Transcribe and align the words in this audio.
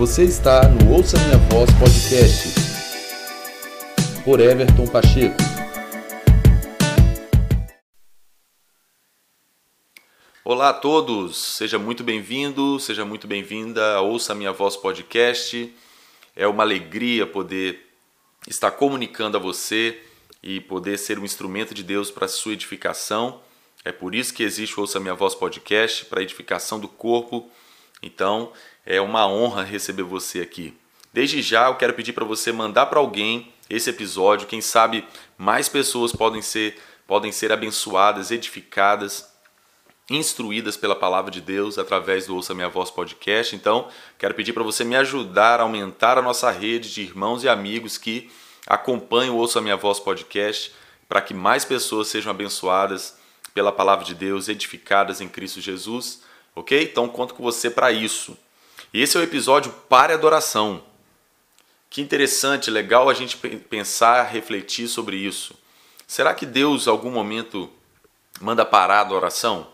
Você 0.00 0.24
está 0.24 0.66
no 0.66 0.94
Ouça 0.94 1.18
Minha 1.18 1.36
Voz 1.50 1.68
Podcast 1.78 2.54
por 4.24 4.40
Everton 4.40 4.86
Pacheco. 4.86 5.36
Olá 10.42 10.70
a 10.70 10.72
todos, 10.72 11.36
seja 11.36 11.78
muito 11.78 12.02
bem-vindo, 12.02 12.80
seja 12.80 13.04
muito 13.04 13.26
bem-vinda 13.26 13.96
a 13.96 14.00
Ouça 14.00 14.34
Minha 14.34 14.54
Voz 14.54 14.74
Podcast. 14.74 15.70
É 16.34 16.46
uma 16.46 16.62
alegria 16.62 17.26
poder 17.26 17.86
estar 18.48 18.70
comunicando 18.70 19.36
a 19.36 19.40
você 19.40 20.02
e 20.42 20.62
poder 20.62 20.96
ser 20.96 21.18
um 21.18 21.26
instrumento 21.26 21.74
de 21.74 21.82
Deus 21.82 22.10
para 22.10 22.24
a 22.24 22.28
sua 22.28 22.54
edificação. 22.54 23.42
É 23.84 23.92
por 23.92 24.14
isso 24.14 24.32
que 24.32 24.42
existe 24.42 24.78
o 24.78 24.80
Ouça 24.80 24.98
Minha 24.98 25.14
Voz 25.14 25.34
Podcast, 25.34 26.06
para 26.06 26.20
a 26.20 26.22
edificação 26.22 26.80
do 26.80 26.88
corpo. 26.88 27.50
Então, 28.02 28.50
é 28.84 29.00
uma 29.00 29.26
honra 29.26 29.62
receber 29.62 30.02
você 30.02 30.40
aqui. 30.40 30.76
Desde 31.12 31.42
já, 31.42 31.66
eu 31.66 31.74
quero 31.74 31.94
pedir 31.94 32.12
para 32.12 32.24
você 32.24 32.52
mandar 32.52 32.86
para 32.86 32.98
alguém 33.00 33.52
esse 33.68 33.90
episódio. 33.90 34.46
Quem 34.46 34.60
sabe 34.60 35.04
mais 35.36 35.68
pessoas 35.68 36.12
podem 36.12 36.42
ser, 36.42 36.78
podem 37.06 37.32
ser 37.32 37.52
abençoadas, 37.52 38.30
edificadas, 38.30 39.28
instruídas 40.08 40.76
pela 40.76 40.96
palavra 40.96 41.30
de 41.30 41.40
Deus 41.40 41.78
através 41.78 42.26
do 42.26 42.34
Ouça 42.34 42.54
Minha 42.54 42.68
Voz 42.68 42.90
podcast. 42.90 43.54
Então, 43.54 43.88
quero 44.18 44.34
pedir 44.34 44.52
para 44.52 44.62
você 44.62 44.84
me 44.84 44.96
ajudar 44.96 45.60
a 45.60 45.62
aumentar 45.62 46.18
a 46.18 46.22
nossa 46.22 46.50
rede 46.50 46.92
de 46.92 47.02
irmãos 47.02 47.44
e 47.44 47.48
amigos 47.48 47.96
que 47.96 48.30
acompanham 48.66 49.36
o 49.36 49.38
Ouça 49.38 49.60
Minha 49.60 49.76
Voz 49.76 50.00
podcast, 50.00 50.72
para 51.08 51.20
que 51.20 51.32
mais 51.32 51.64
pessoas 51.64 52.08
sejam 52.08 52.30
abençoadas 52.30 53.16
pela 53.54 53.72
palavra 53.72 54.04
de 54.04 54.14
Deus, 54.14 54.48
edificadas 54.48 55.20
em 55.20 55.28
Cristo 55.28 55.60
Jesus, 55.60 56.22
ok? 56.54 56.82
Então, 56.82 57.08
conto 57.08 57.34
com 57.34 57.42
você 57.42 57.68
para 57.68 57.90
isso. 57.90 58.36
E 58.92 59.00
esse 59.00 59.16
é 59.16 59.20
o 59.20 59.22
episódio 59.22 59.70
Pare 59.88 60.12
Adoração. 60.12 60.82
Que 61.88 62.00
interessante, 62.00 62.70
legal 62.70 63.08
a 63.08 63.14
gente 63.14 63.36
pensar, 63.36 64.24
refletir 64.24 64.88
sobre 64.88 65.16
isso. 65.16 65.54
Será 66.08 66.34
que 66.34 66.44
Deus, 66.44 66.86
em 66.86 66.90
algum 66.90 67.10
momento, 67.10 67.70
manda 68.40 68.64
parar 68.64 68.98
a 68.98 69.00
adoração? 69.02 69.68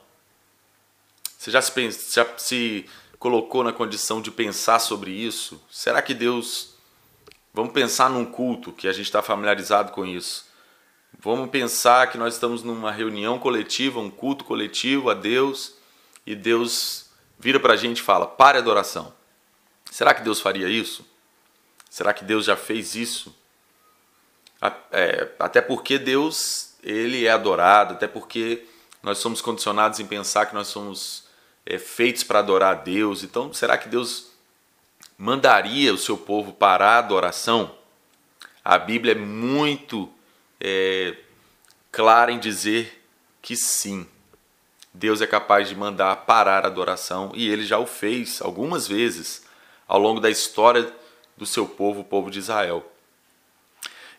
Você 1.38 1.50
já 1.50 1.62
se, 1.62 1.90
já 2.12 2.26
se 2.36 2.84
colocou 3.18 3.64
na 3.64 3.72
condição 3.72 4.20
de 4.20 4.30
pensar 4.30 4.80
sobre 4.80 5.10
isso? 5.10 5.62
Será 5.70 6.02
que 6.02 6.12
Deus. 6.12 6.74
Vamos 7.54 7.72
pensar 7.72 8.10
num 8.10 8.24
culto, 8.26 8.70
que 8.70 8.86
a 8.86 8.92
gente 8.92 9.06
está 9.06 9.22
familiarizado 9.22 9.92
com 9.92 10.04
isso. 10.04 10.44
Vamos 11.18 11.48
pensar 11.48 12.10
que 12.10 12.18
nós 12.18 12.34
estamos 12.34 12.62
numa 12.62 12.92
reunião 12.92 13.38
coletiva, 13.38 13.98
um 13.98 14.10
culto 14.10 14.44
coletivo 14.44 15.08
a 15.08 15.14
Deus, 15.14 15.74
e 16.26 16.34
Deus 16.34 17.06
vira 17.38 17.60
para 17.60 17.74
a 17.74 17.76
gente 17.76 17.98
e 17.98 18.02
fala: 18.02 18.26
pare 18.26 18.58
a 18.58 18.60
adoração. 18.60 19.12
Será 19.96 20.12
que 20.12 20.20
Deus 20.20 20.42
faria 20.42 20.68
isso? 20.68 21.06
Será 21.88 22.12
que 22.12 22.22
Deus 22.22 22.44
já 22.44 22.54
fez 22.54 22.94
isso? 22.94 23.34
É, 24.92 25.30
até 25.38 25.62
porque 25.62 25.98
Deus 25.98 26.74
ele 26.82 27.24
é 27.24 27.30
adorado, 27.30 27.94
até 27.94 28.06
porque 28.06 28.66
nós 29.02 29.16
somos 29.16 29.40
condicionados 29.40 29.98
em 29.98 30.06
pensar 30.06 30.44
que 30.44 30.54
nós 30.54 30.66
somos 30.66 31.24
é, 31.64 31.78
feitos 31.78 32.22
para 32.22 32.40
adorar 32.40 32.72
a 32.76 32.78
Deus. 32.78 33.22
Então, 33.22 33.54
será 33.54 33.78
que 33.78 33.88
Deus 33.88 34.32
mandaria 35.16 35.94
o 35.94 35.98
seu 35.98 36.18
povo 36.18 36.52
parar 36.52 36.96
a 36.96 36.98
adoração? 36.98 37.74
A 38.62 38.76
Bíblia 38.76 39.12
é 39.12 39.18
muito 39.18 40.12
é, 40.60 41.16
clara 41.90 42.30
em 42.30 42.38
dizer 42.38 43.02
que 43.40 43.56
sim. 43.56 44.06
Deus 44.92 45.22
é 45.22 45.26
capaz 45.26 45.70
de 45.70 45.74
mandar 45.74 46.14
parar 46.26 46.66
a 46.66 46.68
adoração 46.68 47.32
e 47.34 47.48
ele 47.48 47.64
já 47.64 47.78
o 47.78 47.86
fez 47.86 48.42
algumas 48.42 48.86
vezes 48.86 49.45
ao 49.86 49.98
longo 49.98 50.20
da 50.20 50.30
história 50.30 50.92
do 51.36 51.46
seu 51.46 51.66
povo, 51.66 52.00
o 52.00 52.04
povo 52.04 52.30
de 52.30 52.38
Israel. 52.38 52.84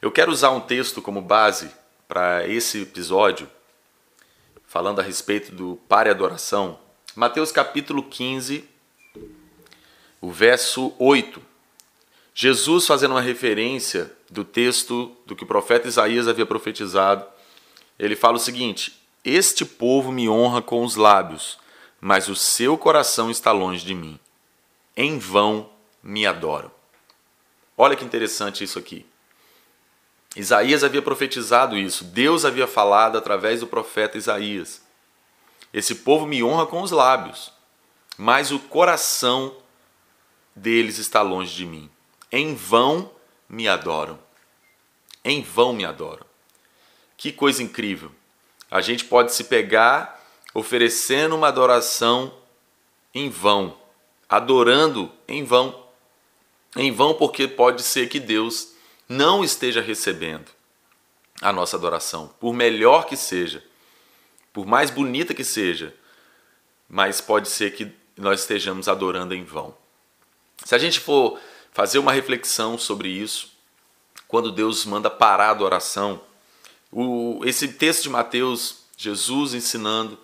Eu 0.01 0.11
quero 0.11 0.31
usar 0.31 0.51
um 0.51 0.59
texto 0.59 1.01
como 1.01 1.21
base 1.21 1.71
para 2.08 2.47
esse 2.47 2.83
episódio, 2.83 3.49
falando 4.65 4.99
a 4.99 5.03
respeito 5.03 5.52
do 5.52 5.80
pare 5.87 6.09
adoração. 6.09 6.80
Mateus 7.15 7.52
capítulo 7.52 8.03
15, 8.03 8.67
o 10.21 10.31
verso 10.31 10.93
8. 10.99 11.42
Jesus 12.33 12.86
fazendo 12.86 13.11
uma 13.11 13.21
referência 13.21 14.13
do 14.30 14.43
texto 14.43 15.17
do 15.25 15.36
que 15.36 15.43
o 15.43 15.47
profeta 15.47 15.87
Isaías 15.87 16.27
havia 16.27 16.45
profetizado, 16.45 17.25
ele 17.97 18.15
fala 18.15 18.37
o 18.37 18.39
seguinte: 18.39 19.02
este 19.25 19.65
povo 19.65 20.11
me 20.11 20.30
honra 20.30 20.61
com 20.61 20.83
os 20.83 20.95
lábios, 20.95 21.58
mas 21.99 22.27
o 22.27 22.36
seu 22.36 22.77
coração 22.77 23.31
está 23.31 23.52
longe 23.52 23.83
de 23.83 23.95
mim. 23.95 24.19
Em 24.97 25.19
vão 25.19 25.69
me 26.02 26.25
adoram. 26.25 26.71
Olha 27.77 27.95
que 27.95 28.03
interessante 28.03 28.63
isso 28.63 28.80
aqui. 28.80 29.05
Isaías 30.35 30.83
havia 30.83 31.02
profetizado 31.02 31.77
isso, 31.77 32.03
Deus 32.03 32.43
havia 32.43 32.67
falado 32.67 33.17
através 33.17 33.59
do 33.59 33.67
profeta 33.67 34.17
Isaías. 34.17 34.81
Esse 35.71 35.95
povo 35.95 36.25
me 36.25 36.43
honra 36.43 36.65
com 36.65 36.81
os 36.81 36.91
lábios, 36.91 37.53
mas 38.17 38.52
o 38.52 38.59
coração 38.59 39.55
deles 40.55 40.97
está 40.97 41.21
longe 41.21 41.55
de 41.55 41.65
mim. 41.65 41.89
Em 42.31 42.55
vão 42.55 43.11
me 43.47 43.67
adoram. 43.67 44.19
Em 45.23 45.43
vão 45.43 45.73
me 45.73 45.86
adoram. 45.86 46.25
Que 47.15 47.31
coisa 47.31 47.61
incrível 47.61 48.11
a 48.69 48.81
gente 48.81 49.05
pode 49.05 49.33
se 49.33 49.45
pegar 49.45 50.21
oferecendo 50.53 51.36
uma 51.36 51.47
adoração 51.47 52.33
em 53.13 53.30
vão, 53.30 53.77
adorando 54.30 55.11
em 55.27 55.43
vão. 55.43 55.86
Em 56.76 56.92
vão, 56.92 57.14
porque 57.14 57.48
pode 57.48 57.82
ser 57.83 58.08
que 58.08 58.20
Deus 58.20 58.73
não 59.08 59.43
esteja 59.43 59.82
recebendo 59.82 60.52
a 61.42 61.54
nossa 61.54 61.77
adoração, 61.77 62.33
por 62.39 62.54
melhor 62.54 63.05
que 63.05 63.16
seja, 63.16 63.64
por 64.52 64.66
mais 64.66 64.89
bonita 64.89 65.33
que 65.33 65.43
seja, 65.43 65.93
mas 66.89 67.21
pode 67.21 67.48
ser 67.48 67.71
que 67.76 67.92
nós 68.17 68.42
estejamos 68.42 68.87
adorando 68.87 69.36
em 69.36 69.43
vão. 69.43 69.76
Se 70.66 70.73
a 70.73 70.77
gente 70.77 70.99
for 70.99 71.39
fazer 71.71 71.99
uma 71.99 72.11
reflexão 72.11 72.77
sobre 72.77 73.10
isso, 73.10 73.52
quando 74.27 74.52
Deus 74.52 74.86
manda 74.86 75.10
parar 75.10 75.49
a 75.49 75.52
adoração, 75.52 76.21
o, 76.92 77.42
esse 77.45 77.67
texto 77.73 78.04
de 78.04 78.10
Mateus, 78.10 78.83
Jesus 78.98 79.54
ensinando, 79.54 80.17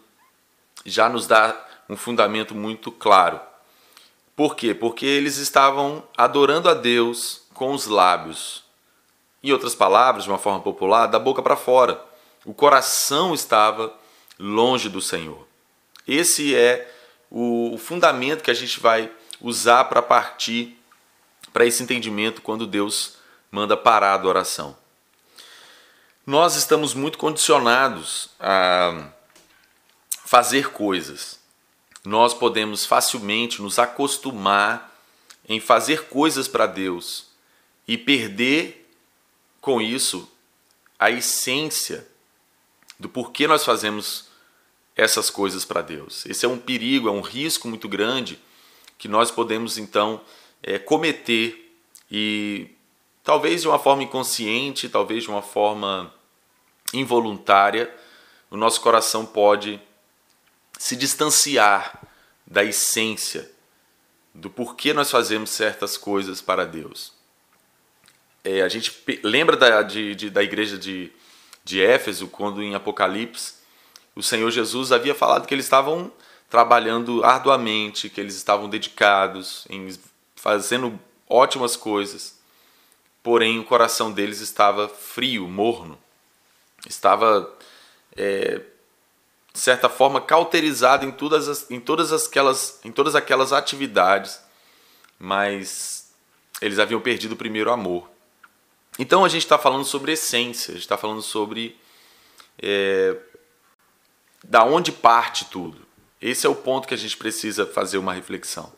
já 0.86 1.08
nos 1.08 1.28
dá 1.28 1.68
um 1.88 1.96
fundamento 1.96 2.56
muito 2.56 2.92
claro. 2.92 3.40
Por 4.36 4.56
quê? 4.56 4.74
Porque 4.74 5.06
eles 5.06 5.38
estavam 5.38 6.04
adorando 6.18 6.70
a 6.70 6.74
Deus 6.74 7.44
com 7.54 7.74
os 7.74 7.86
lábios. 7.86 8.64
Em 9.44 9.52
outras 9.52 9.76
palavras, 9.76 10.24
de 10.24 10.30
uma 10.30 10.40
forma 10.40 10.62
popular, 10.62 11.08
da 11.08 11.20
boca 11.20 11.42
para 11.42 11.56
fora. 11.56 12.04
O 12.46 12.54
coração 12.54 13.34
estava 13.34 13.94
longe 14.40 14.90
do 14.90 15.02
Senhor. 15.02 15.48
Esse 16.08 16.56
é 16.56 16.92
o 17.30 17.78
fundamento 17.78 18.44
que 18.44 18.52
a 18.52 18.56
gente 18.56 18.80
vai 18.80 19.12
usar 19.42 19.86
para 19.86 20.02
partir 20.02 20.78
para 21.52 21.66
esse 21.66 21.84
entendimento 21.84 22.42
quando 22.42 22.66
Deus 22.66 23.18
manda 23.52 23.78
parar 23.78 24.12
a 24.12 24.16
adoração. 24.16 24.76
Nós 26.26 26.56
estamos 26.56 26.94
muito 26.94 27.18
condicionados 27.18 28.30
a 28.40 29.10
fazer 30.26 30.72
coisas. 30.72 31.40
Nós 32.06 32.34
podemos 32.34 32.86
facilmente 32.86 33.62
nos 33.62 33.80
acostumar 33.80 34.94
em 35.48 35.60
fazer 35.60 36.06
coisas 36.06 36.48
para 36.48 36.66
Deus 36.66 37.28
e 37.88 37.98
perder 37.98 38.90
com 39.62 39.82
isso 39.82 40.30
a 41.00 41.10
essência 41.12 42.08
do 43.00 43.10
porquê 43.10 43.48
nós 43.48 43.64
fazemos 43.64 44.28
essas 44.96 45.30
coisas 45.30 45.66
para 45.66 45.82
Deus. 45.82 46.26
Esse 46.26 46.46
é 46.46 46.50
um 46.50 46.58
perigo, 46.58 47.08
é 47.08 47.12
um 47.12 47.22
risco 47.22 47.68
muito 47.68 47.88
grande 47.88 48.40
que 48.98 49.08
nós 49.08 49.32
podemos 49.32 49.78
então 49.78 50.22
é, 50.62 50.78
cometer 50.78 51.78
e 52.12 52.70
talvez 53.24 53.62
de 53.62 53.68
uma 53.68 53.80
forma 53.80 54.04
inconsciente, 54.04 54.88
talvez 54.88 55.24
de 55.24 55.30
uma 55.30 55.42
forma 55.42 56.14
involuntária, 56.94 57.94
o 58.52 58.58
nosso 58.58 58.80
coração 58.82 59.26
pode 59.26 59.82
se 60.78 60.96
distanciar 60.96 62.02
da 62.46 62.64
essência 62.64 63.50
do 64.34 64.50
porquê 64.50 64.94
nós 64.94 65.12
fazemos 65.12 65.50
certas 65.52 65.98
coisas 65.98 66.42
para 66.42 66.66
Deus. 66.66 67.14
É, 68.44 68.62
a 68.62 68.68
gente 68.68 68.92
lembra 69.24 69.56
da, 69.56 69.82
de, 69.82 70.16
de, 70.16 70.30
da 70.30 70.44
igreja 70.44 70.78
de, 70.78 71.12
de 71.64 71.82
Éfeso, 71.82 72.28
quando 72.28 72.62
em 72.62 72.76
Apocalipse 72.76 73.56
o 74.16 74.22
Senhor 74.22 74.52
Jesus 74.52 74.92
havia 74.92 75.16
falado 75.16 75.48
que 75.48 75.54
eles 75.54 75.66
estavam 75.66 76.12
trabalhando 76.50 77.24
arduamente, 77.24 78.10
que 78.10 78.22
eles 78.22 78.36
estavam 78.36 78.70
dedicados 78.70 79.66
em 79.70 79.90
fazendo 80.36 81.00
ótimas 81.28 81.76
coisas, 81.76 82.38
porém 83.24 83.60
o 83.60 83.64
coração 83.64 84.12
deles 84.12 84.40
estava 84.40 84.88
frio, 84.90 85.48
morno, 85.48 85.98
estava 86.88 87.52
é, 88.16 88.62
de 89.54 89.60
certa 89.60 89.88
forma 89.88 90.20
cauterizado 90.20 91.06
em 91.06 91.12
todas, 91.12 91.48
as, 91.48 91.70
em, 91.70 91.80
todas 91.80 92.12
aquelas, 92.12 92.80
em 92.84 92.92
todas 92.92 93.16
aquelas 93.16 93.54
atividades, 93.54 94.40
mas 95.20 96.12
eles 96.60 96.80
haviam 96.80 97.00
perdido 97.00 97.34
o 97.34 97.38
primeiro 97.38 97.72
amor. 97.72 98.10
Então 98.98 99.24
a 99.24 99.30
gente 99.30 99.44
está 99.44 99.58
falando 99.60 99.86
sobre 99.86 100.14
essência, 100.14 100.72
a 100.72 100.74
gente 100.74 100.84
está 100.84 100.98
falando 100.98 101.22
sobre 101.22 101.78
é, 102.62 103.16
da 104.44 104.64
onde 104.64 104.92
parte 104.92 105.46
tudo. 105.46 105.86
Esse 106.20 106.48
é 106.48 106.50
o 106.50 106.56
ponto 106.56 106.88
que 106.88 106.94
a 106.94 106.98
gente 106.98 107.18
precisa 107.18 107.66
fazer 107.66 107.98
uma 107.98 108.14
reflexão. 108.14 108.74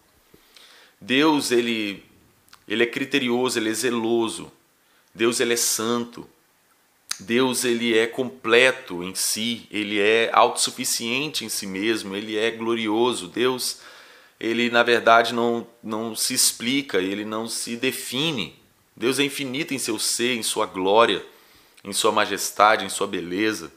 Deus 0.99 1.51
ele 1.51 2.03
ele 2.67 2.83
é 2.83 2.87
criterioso, 2.87 3.59
ele 3.59 3.69
é 3.69 3.73
zeloso. 3.73 4.51
Deus 5.13 5.39
ele 5.39 5.53
é 5.53 5.57
santo. 5.57 6.27
Deus 7.19 7.63
ele 7.63 7.97
é 7.97 8.07
completo 8.07 9.01
em 9.01 9.15
si, 9.15 9.67
ele 9.71 9.99
é 9.99 10.29
autossuficiente 10.33 11.45
em 11.45 11.49
si 11.49 11.65
mesmo, 11.65 12.15
ele 12.15 12.37
é 12.37 12.51
glorioso. 12.51 13.27
Deus 13.27 13.79
ele 14.39 14.69
na 14.69 14.83
verdade 14.83 15.33
não, 15.33 15.65
não 15.81 16.15
se 16.15 16.33
explica, 16.33 16.97
ele 16.97 17.23
não 17.23 17.47
se 17.47 17.77
define. 17.77 18.59
Deus 18.95 19.19
é 19.19 19.23
infinito 19.23 19.73
em 19.73 19.77
seu 19.77 19.97
ser, 19.99 20.35
em 20.35 20.43
sua 20.43 20.65
glória, 20.65 21.25
em 21.83 21.93
sua 21.93 22.11
majestade, 22.11 22.85
em 22.85 22.89
sua 22.89 23.07
beleza. 23.07 23.71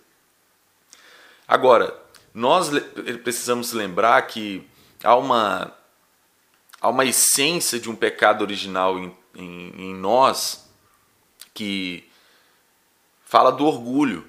Agora, 1.46 1.96
nós 2.34 2.70
precisamos 3.22 3.72
lembrar 3.72 4.20
que 4.22 4.62
há 5.02 5.16
uma, 5.16 5.74
há 6.80 6.88
uma 6.88 7.04
essência 7.04 7.80
de 7.80 7.90
um 7.90 7.96
pecado 7.96 8.42
original 8.42 8.98
em, 8.98 9.16
em, 9.34 9.74
em 9.76 9.94
nós 9.94 10.68
que 11.54 12.07
fala 13.28 13.52
do 13.52 13.66
orgulho. 13.66 14.26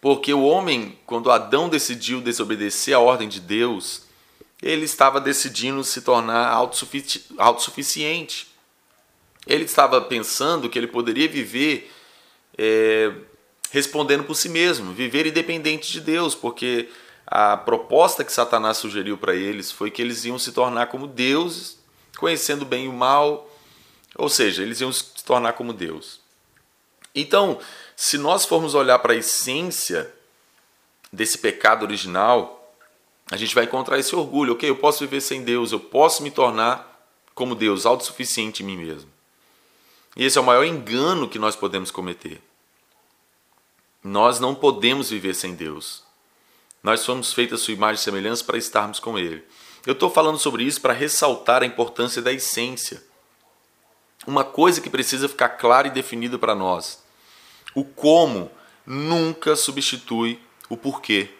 Porque 0.00 0.32
o 0.32 0.44
homem, 0.44 0.96
quando 1.04 1.30
Adão 1.30 1.68
decidiu 1.68 2.20
desobedecer 2.20 2.94
a 2.94 3.00
ordem 3.00 3.28
de 3.28 3.40
Deus, 3.40 4.04
ele 4.62 4.84
estava 4.84 5.20
decidindo 5.20 5.82
se 5.82 6.02
tornar 6.02 6.48
autossufici 6.48 7.24
autossuficiente. 7.36 8.46
Ele 9.44 9.64
estava 9.64 10.00
pensando 10.00 10.70
que 10.70 10.78
ele 10.78 10.86
poderia 10.86 11.28
viver 11.28 11.92
é, 12.56 13.12
respondendo 13.72 14.22
por 14.22 14.36
si 14.36 14.48
mesmo, 14.48 14.92
viver 14.92 15.26
independente 15.26 15.90
de 15.90 16.00
Deus, 16.00 16.36
porque 16.36 16.88
a 17.26 17.56
proposta 17.56 18.24
que 18.24 18.32
Satanás 18.32 18.76
sugeriu 18.76 19.18
para 19.18 19.34
eles 19.34 19.72
foi 19.72 19.90
que 19.90 20.00
eles 20.00 20.24
iam 20.24 20.38
se 20.38 20.52
tornar 20.52 20.86
como 20.86 21.08
deuses, 21.08 21.76
conhecendo 22.16 22.64
bem 22.64 22.86
o 22.86 22.92
mal, 22.92 23.50
ou 24.14 24.28
seja, 24.28 24.62
eles 24.62 24.80
iam 24.80 24.92
se 24.92 25.24
tornar 25.24 25.54
como 25.54 25.72
Deus. 25.72 26.21
Então, 27.14 27.60
se 27.94 28.16
nós 28.16 28.44
formos 28.44 28.74
olhar 28.74 28.98
para 28.98 29.12
a 29.12 29.16
essência 29.16 30.12
desse 31.12 31.38
pecado 31.38 31.84
original, 31.84 32.74
a 33.30 33.36
gente 33.36 33.54
vai 33.54 33.64
encontrar 33.64 33.98
esse 33.98 34.14
orgulho. 34.14 34.54
Ok, 34.54 34.68
eu 34.68 34.76
posso 34.76 35.00
viver 35.00 35.20
sem 35.20 35.42
Deus, 35.42 35.72
eu 35.72 35.80
posso 35.80 36.22
me 36.22 36.30
tornar 36.30 36.88
como 37.34 37.54
Deus, 37.54 37.86
autossuficiente 37.86 38.62
em 38.62 38.66
mim 38.66 38.76
mesmo. 38.76 39.10
E 40.16 40.24
esse 40.24 40.36
é 40.36 40.40
o 40.40 40.44
maior 40.44 40.64
engano 40.64 41.28
que 41.28 41.38
nós 41.38 41.56
podemos 41.56 41.90
cometer. 41.90 42.42
Nós 44.04 44.40
não 44.40 44.54
podemos 44.54 45.10
viver 45.10 45.34
sem 45.34 45.54
Deus. 45.54 46.02
Nós 46.82 47.00
somos 47.00 47.32
feitos 47.32 47.60
a 47.60 47.64
sua 47.64 47.74
imagem 47.74 48.00
e 48.00 48.04
semelhança 48.04 48.44
para 48.44 48.58
estarmos 48.58 48.98
com 48.98 49.18
Ele. 49.18 49.44
Eu 49.86 49.92
estou 49.92 50.10
falando 50.10 50.38
sobre 50.38 50.64
isso 50.64 50.80
para 50.80 50.92
ressaltar 50.92 51.62
a 51.62 51.66
importância 51.66 52.20
da 52.20 52.32
essência. 52.32 53.02
Uma 54.26 54.44
coisa 54.44 54.80
que 54.80 54.90
precisa 54.90 55.28
ficar 55.28 55.50
clara 55.50 55.88
e 55.88 55.90
definida 55.90 56.38
para 56.38 56.54
nós. 56.54 57.01
O 57.74 57.84
como 57.84 58.50
nunca 58.86 59.56
substitui 59.56 60.40
o 60.68 60.76
porquê. 60.76 61.30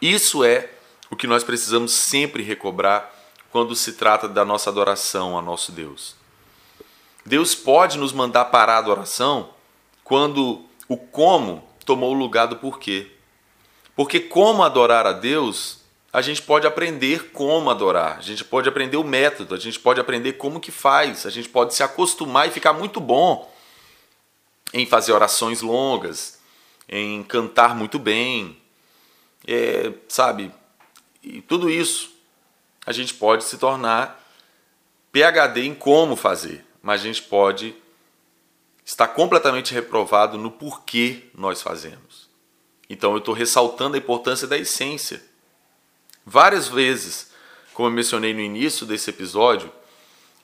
Isso 0.00 0.44
é 0.44 0.70
o 1.10 1.16
que 1.16 1.26
nós 1.26 1.42
precisamos 1.42 1.92
sempre 1.92 2.42
recobrar 2.42 3.14
quando 3.50 3.74
se 3.74 3.94
trata 3.94 4.28
da 4.28 4.44
nossa 4.44 4.70
adoração 4.70 5.38
a 5.38 5.42
nosso 5.42 5.72
Deus. 5.72 6.14
Deus 7.24 7.54
pode 7.54 7.98
nos 7.98 8.12
mandar 8.12 8.46
parar 8.46 8.74
a 8.74 8.78
adoração 8.78 9.50
quando 10.04 10.64
o 10.88 10.96
como 10.96 11.68
tomou 11.84 12.14
o 12.14 12.18
lugar 12.18 12.46
do 12.46 12.56
porquê. 12.56 13.10
Porque 13.96 14.20
como 14.20 14.62
adorar 14.62 15.06
a 15.06 15.12
Deus, 15.12 15.80
a 16.12 16.22
gente 16.22 16.40
pode 16.40 16.66
aprender 16.66 17.30
como 17.32 17.70
adorar, 17.70 18.18
a 18.18 18.22
gente 18.22 18.44
pode 18.44 18.68
aprender 18.68 18.96
o 18.96 19.04
método, 19.04 19.54
a 19.54 19.58
gente 19.58 19.78
pode 19.78 20.00
aprender 20.00 20.34
como 20.34 20.60
que 20.60 20.70
faz, 20.70 21.26
a 21.26 21.30
gente 21.30 21.48
pode 21.48 21.74
se 21.74 21.82
acostumar 21.82 22.48
e 22.48 22.52
ficar 22.52 22.72
muito 22.72 23.00
bom 23.00 23.52
em 24.72 24.86
fazer 24.86 25.12
orações 25.12 25.62
longas, 25.62 26.38
em 26.88 27.22
cantar 27.22 27.74
muito 27.74 27.98
bem, 27.98 28.56
é, 29.46 29.92
sabe? 30.08 30.52
E 31.22 31.40
tudo 31.42 31.70
isso 31.70 32.10
a 32.86 32.92
gente 32.92 33.14
pode 33.14 33.44
se 33.44 33.58
tornar 33.58 34.24
PhD 35.12 35.66
em 35.66 35.74
como 35.74 36.16
fazer, 36.16 36.64
mas 36.82 37.00
a 37.00 37.04
gente 37.04 37.22
pode 37.22 37.74
estar 38.84 39.08
completamente 39.08 39.74
reprovado 39.74 40.38
no 40.38 40.50
porquê 40.50 41.24
nós 41.34 41.60
fazemos. 41.60 42.28
Então 42.88 43.12
eu 43.12 43.18
estou 43.18 43.34
ressaltando 43.34 43.96
a 43.96 43.98
importância 43.98 44.46
da 44.46 44.56
essência. 44.56 45.22
Várias 46.24 46.68
vezes, 46.68 47.30
como 47.74 47.88
eu 47.88 47.92
mencionei 47.92 48.32
no 48.32 48.40
início 48.40 48.86
desse 48.86 49.10
episódio, 49.10 49.70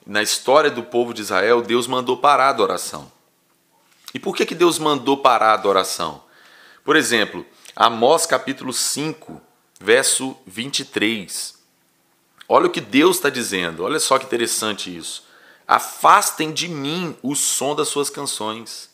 na 0.05 0.21
história 0.21 0.69
do 0.69 0.83
povo 0.83 1.13
de 1.13 1.21
Israel, 1.21 1.61
Deus 1.63 1.87
mandou 1.87 2.17
parar 2.17 2.45
a 2.45 2.49
adoração. 2.49 3.11
E 4.15 4.19
por 4.19 4.33
que, 4.33 4.45
que 4.45 4.55
Deus 4.55 4.79
mandou 4.79 5.17
parar 5.17 5.49
a 5.49 5.53
adoração? 5.55 6.23
Por 6.85 6.95
exemplo, 6.95 7.45
Amós 7.75 8.25
capítulo 8.25 8.71
5, 8.71 9.41
verso 9.77 10.37
23. 10.47 11.53
Olha 12.47 12.67
o 12.67 12.69
que 12.69 12.79
Deus 12.79 13.17
está 13.17 13.29
dizendo, 13.29 13.83
olha 13.83 13.99
só 13.99 14.17
que 14.17 14.23
interessante 14.23 14.95
isso. 14.95 15.25
Afastem 15.67 16.53
de 16.53 16.69
mim 16.69 17.17
o 17.21 17.35
som 17.35 17.75
das 17.75 17.89
suas 17.89 18.09
canções 18.09 18.89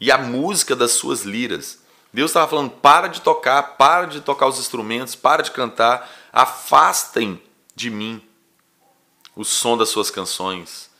e 0.00 0.10
a 0.10 0.18
música 0.18 0.74
das 0.74 0.94
suas 0.94 1.22
liras. 1.22 1.78
Deus 2.12 2.32
estava 2.32 2.48
falando: 2.48 2.70
para 2.70 3.06
de 3.06 3.20
tocar, 3.20 3.62
para 3.76 4.06
de 4.06 4.20
tocar 4.20 4.48
os 4.48 4.58
instrumentos, 4.58 5.14
para 5.14 5.44
de 5.44 5.52
cantar, 5.52 6.10
afastem 6.32 7.40
de 7.72 7.88
mim 7.88 8.20
o 9.36 9.44
som 9.44 9.76
das 9.76 9.90
suas 9.90 10.10
canções. 10.10 10.90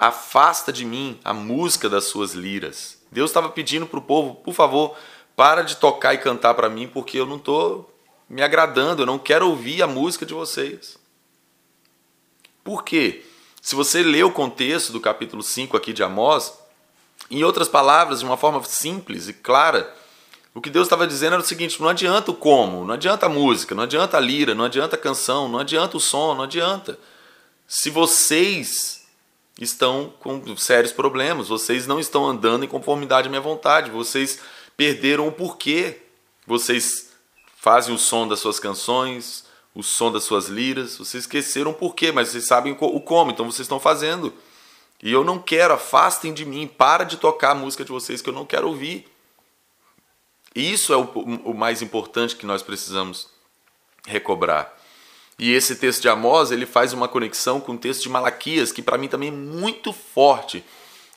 Afasta 0.00 0.72
de 0.72 0.86
mim 0.86 1.20
a 1.22 1.34
música 1.34 1.86
das 1.86 2.04
suas 2.04 2.32
liras. 2.32 2.96
Deus 3.12 3.28
estava 3.28 3.50
pedindo 3.50 3.84
para 3.86 3.98
o 3.98 4.02
povo, 4.02 4.34
por 4.36 4.54
favor, 4.54 4.96
para 5.36 5.60
de 5.60 5.76
tocar 5.76 6.14
e 6.14 6.18
cantar 6.18 6.54
para 6.54 6.70
mim, 6.70 6.88
porque 6.88 7.20
eu 7.20 7.26
não 7.26 7.36
estou 7.36 7.94
me 8.26 8.40
agradando, 8.40 9.02
eu 9.02 9.06
não 9.06 9.18
quero 9.18 9.46
ouvir 9.46 9.82
a 9.82 9.86
música 9.86 10.24
de 10.24 10.32
vocês. 10.32 10.96
Por 12.64 12.82
quê? 12.82 13.26
Se 13.60 13.74
você 13.74 14.02
lê 14.02 14.22
o 14.22 14.32
contexto 14.32 14.90
do 14.90 15.00
capítulo 15.00 15.42
5 15.42 15.76
aqui 15.76 15.92
de 15.92 16.02
Amós, 16.02 16.54
em 17.30 17.44
outras 17.44 17.68
palavras, 17.68 18.20
de 18.20 18.24
uma 18.24 18.38
forma 18.38 18.64
simples 18.64 19.28
e 19.28 19.34
clara, 19.34 19.94
o 20.54 20.62
que 20.62 20.70
Deus 20.70 20.86
estava 20.86 21.06
dizendo 21.06 21.34
era 21.34 21.42
o 21.42 21.46
seguinte: 21.46 21.78
não 21.78 21.90
adianta 21.90 22.30
o 22.30 22.34
como, 22.34 22.86
não 22.86 22.94
adianta 22.94 23.26
a 23.26 23.28
música, 23.28 23.74
não 23.74 23.82
adianta 23.82 24.16
a 24.16 24.20
lira, 24.20 24.54
não 24.54 24.64
adianta 24.64 24.96
a 24.96 24.98
canção, 24.98 25.46
não 25.46 25.58
adianta 25.58 25.98
o 25.98 26.00
som, 26.00 26.34
não 26.34 26.44
adianta. 26.44 26.98
Se 27.68 27.90
vocês 27.90 28.99
estão 29.60 30.12
com 30.18 30.56
sérios 30.56 30.92
problemas, 30.92 31.48
vocês 31.48 31.86
não 31.86 32.00
estão 32.00 32.26
andando 32.26 32.64
em 32.64 32.68
conformidade 32.68 33.28
à 33.28 33.30
minha 33.30 33.40
vontade, 33.40 33.90
vocês 33.90 34.40
perderam 34.76 35.28
o 35.28 35.32
porquê. 35.32 35.98
Vocês 36.46 37.10
fazem 37.56 37.94
o 37.94 37.98
som 37.98 38.26
das 38.26 38.40
suas 38.40 38.58
canções, 38.58 39.44
o 39.74 39.82
som 39.82 40.10
das 40.10 40.24
suas 40.24 40.48
liras, 40.48 40.96
vocês 40.96 41.24
esqueceram 41.24 41.70
o 41.70 41.74
porquê, 41.74 42.10
mas 42.10 42.28
vocês 42.28 42.46
sabem 42.46 42.72
o 42.72 43.00
como, 43.00 43.30
então 43.30 43.44
vocês 43.44 43.66
estão 43.66 43.78
fazendo. 43.78 44.32
E 45.02 45.12
eu 45.12 45.22
não 45.22 45.38
quero, 45.38 45.74
afastem 45.74 46.32
de 46.32 46.44
mim, 46.44 46.66
para 46.66 47.04
de 47.04 47.18
tocar 47.18 47.50
a 47.50 47.54
música 47.54 47.84
de 47.84 47.92
vocês 47.92 48.20
que 48.20 48.28
eu 48.28 48.34
não 48.34 48.46
quero 48.46 48.68
ouvir. 48.68 49.06
Isso 50.54 50.92
é 50.92 50.96
o, 50.96 51.04
o 51.04 51.54
mais 51.54 51.82
importante 51.82 52.34
que 52.34 52.44
nós 52.44 52.62
precisamos 52.62 53.28
recobrar. 54.06 54.74
E 55.40 55.54
esse 55.54 55.76
texto 55.76 56.02
de 56.02 56.08
Amós, 56.10 56.50
ele 56.50 56.66
faz 56.66 56.92
uma 56.92 57.08
conexão 57.08 57.62
com 57.62 57.72
o 57.72 57.78
texto 57.78 58.02
de 58.02 58.10
Malaquias, 58.10 58.72
que 58.72 58.82
para 58.82 58.98
mim 58.98 59.08
também 59.08 59.30
é 59.30 59.32
muito 59.32 59.90
forte. 59.90 60.62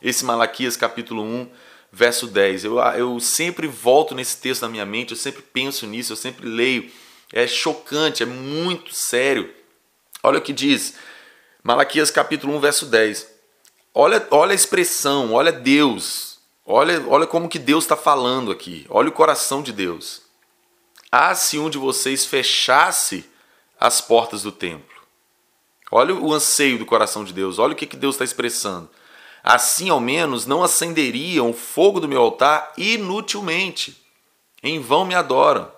Esse 0.02 0.24
Malaquias 0.24 0.78
capítulo 0.78 1.22
1, 1.22 1.50
verso 1.92 2.28
10. 2.28 2.64
Eu, 2.64 2.80
eu 2.80 3.20
sempre 3.20 3.68
volto 3.68 4.16
nesse 4.16 4.38
texto 4.38 4.62
na 4.62 4.70
minha 4.70 4.86
mente, 4.86 5.12
eu 5.12 5.18
sempre 5.18 5.42
penso 5.42 5.86
nisso, 5.86 6.14
eu 6.14 6.16
sempre 6.16 6.48
leio. 6.48 6.90
É 7.34 7.46
chocante, 7.46 8.24
é 8.24 8.26
muito 8.26 8.96
sério. 8.96 9.54
Olha 10.24 10.40
o 10.40 10.42
que 10.42 10.54
diz 10.54 10.94
Malaquias 11.62 12.10
capítulo 12.10 12.56
1, 12.56 12.60
verso 12.62 12.86
10. 12.86 13.28
Olha, 13.94 14.26
olha 14.32 14.54
a 14.54 14.56
expressão, 14.56 15.34
olha 15.34 15.52
Deus. 15.52 16.40
Olha, 16.66 17.04
olha 17.10 17.28
como 17.28 17.50
que 17.50 17.60
Deus 17.60 17.84
está 17.84 17.98
falando 17.98 18.54
aqui. 18.54 18.86
Olha 18.88 19.10
o 19.10 19.12
coração 19.12 19.62
de 19.62 19.74
Deus. 19.74 20.22
Ah, 21.12 21.36
se 21.36 21.60
um 21.60 21.70
de 21.70 21.78
vocês 21.78 22.26
fechasse 22.26 23.33
as 23.80 24.02
portas 24.02 24.44
do 24.44 24.52
templo. 24.52 24.94
Olha 25.92 26.16
o 26.16 26.34
anseio 26.34 26.80
do 26.80 26.86
coração 26.86 27.24
de 27.24 27.32
Deus. 27.32 27.60
Olha 27.60 27.74
o 27.74 27.76
que, 27.76 27.86
que 27.86 27.96
Deus 27.96 28.16
está 28.16 28.26
expressando. 28.26 28.90
Assim, 29.44 29.90
ao 29.90 30.00
menos, 30.00 30.46
não 30.46 30.64
acenderiam 30.64 31.52
o 31.52 31.54
fogo 31.54 32.00
do 32.00 32.08
meu 32.08 32.22
altar 32.22 32.74
inutilmente. 32.78 34.02
Em 34.64 34.80
vão 34.80 35.06
me 35.06 35.14
adoram. 35.14 35.72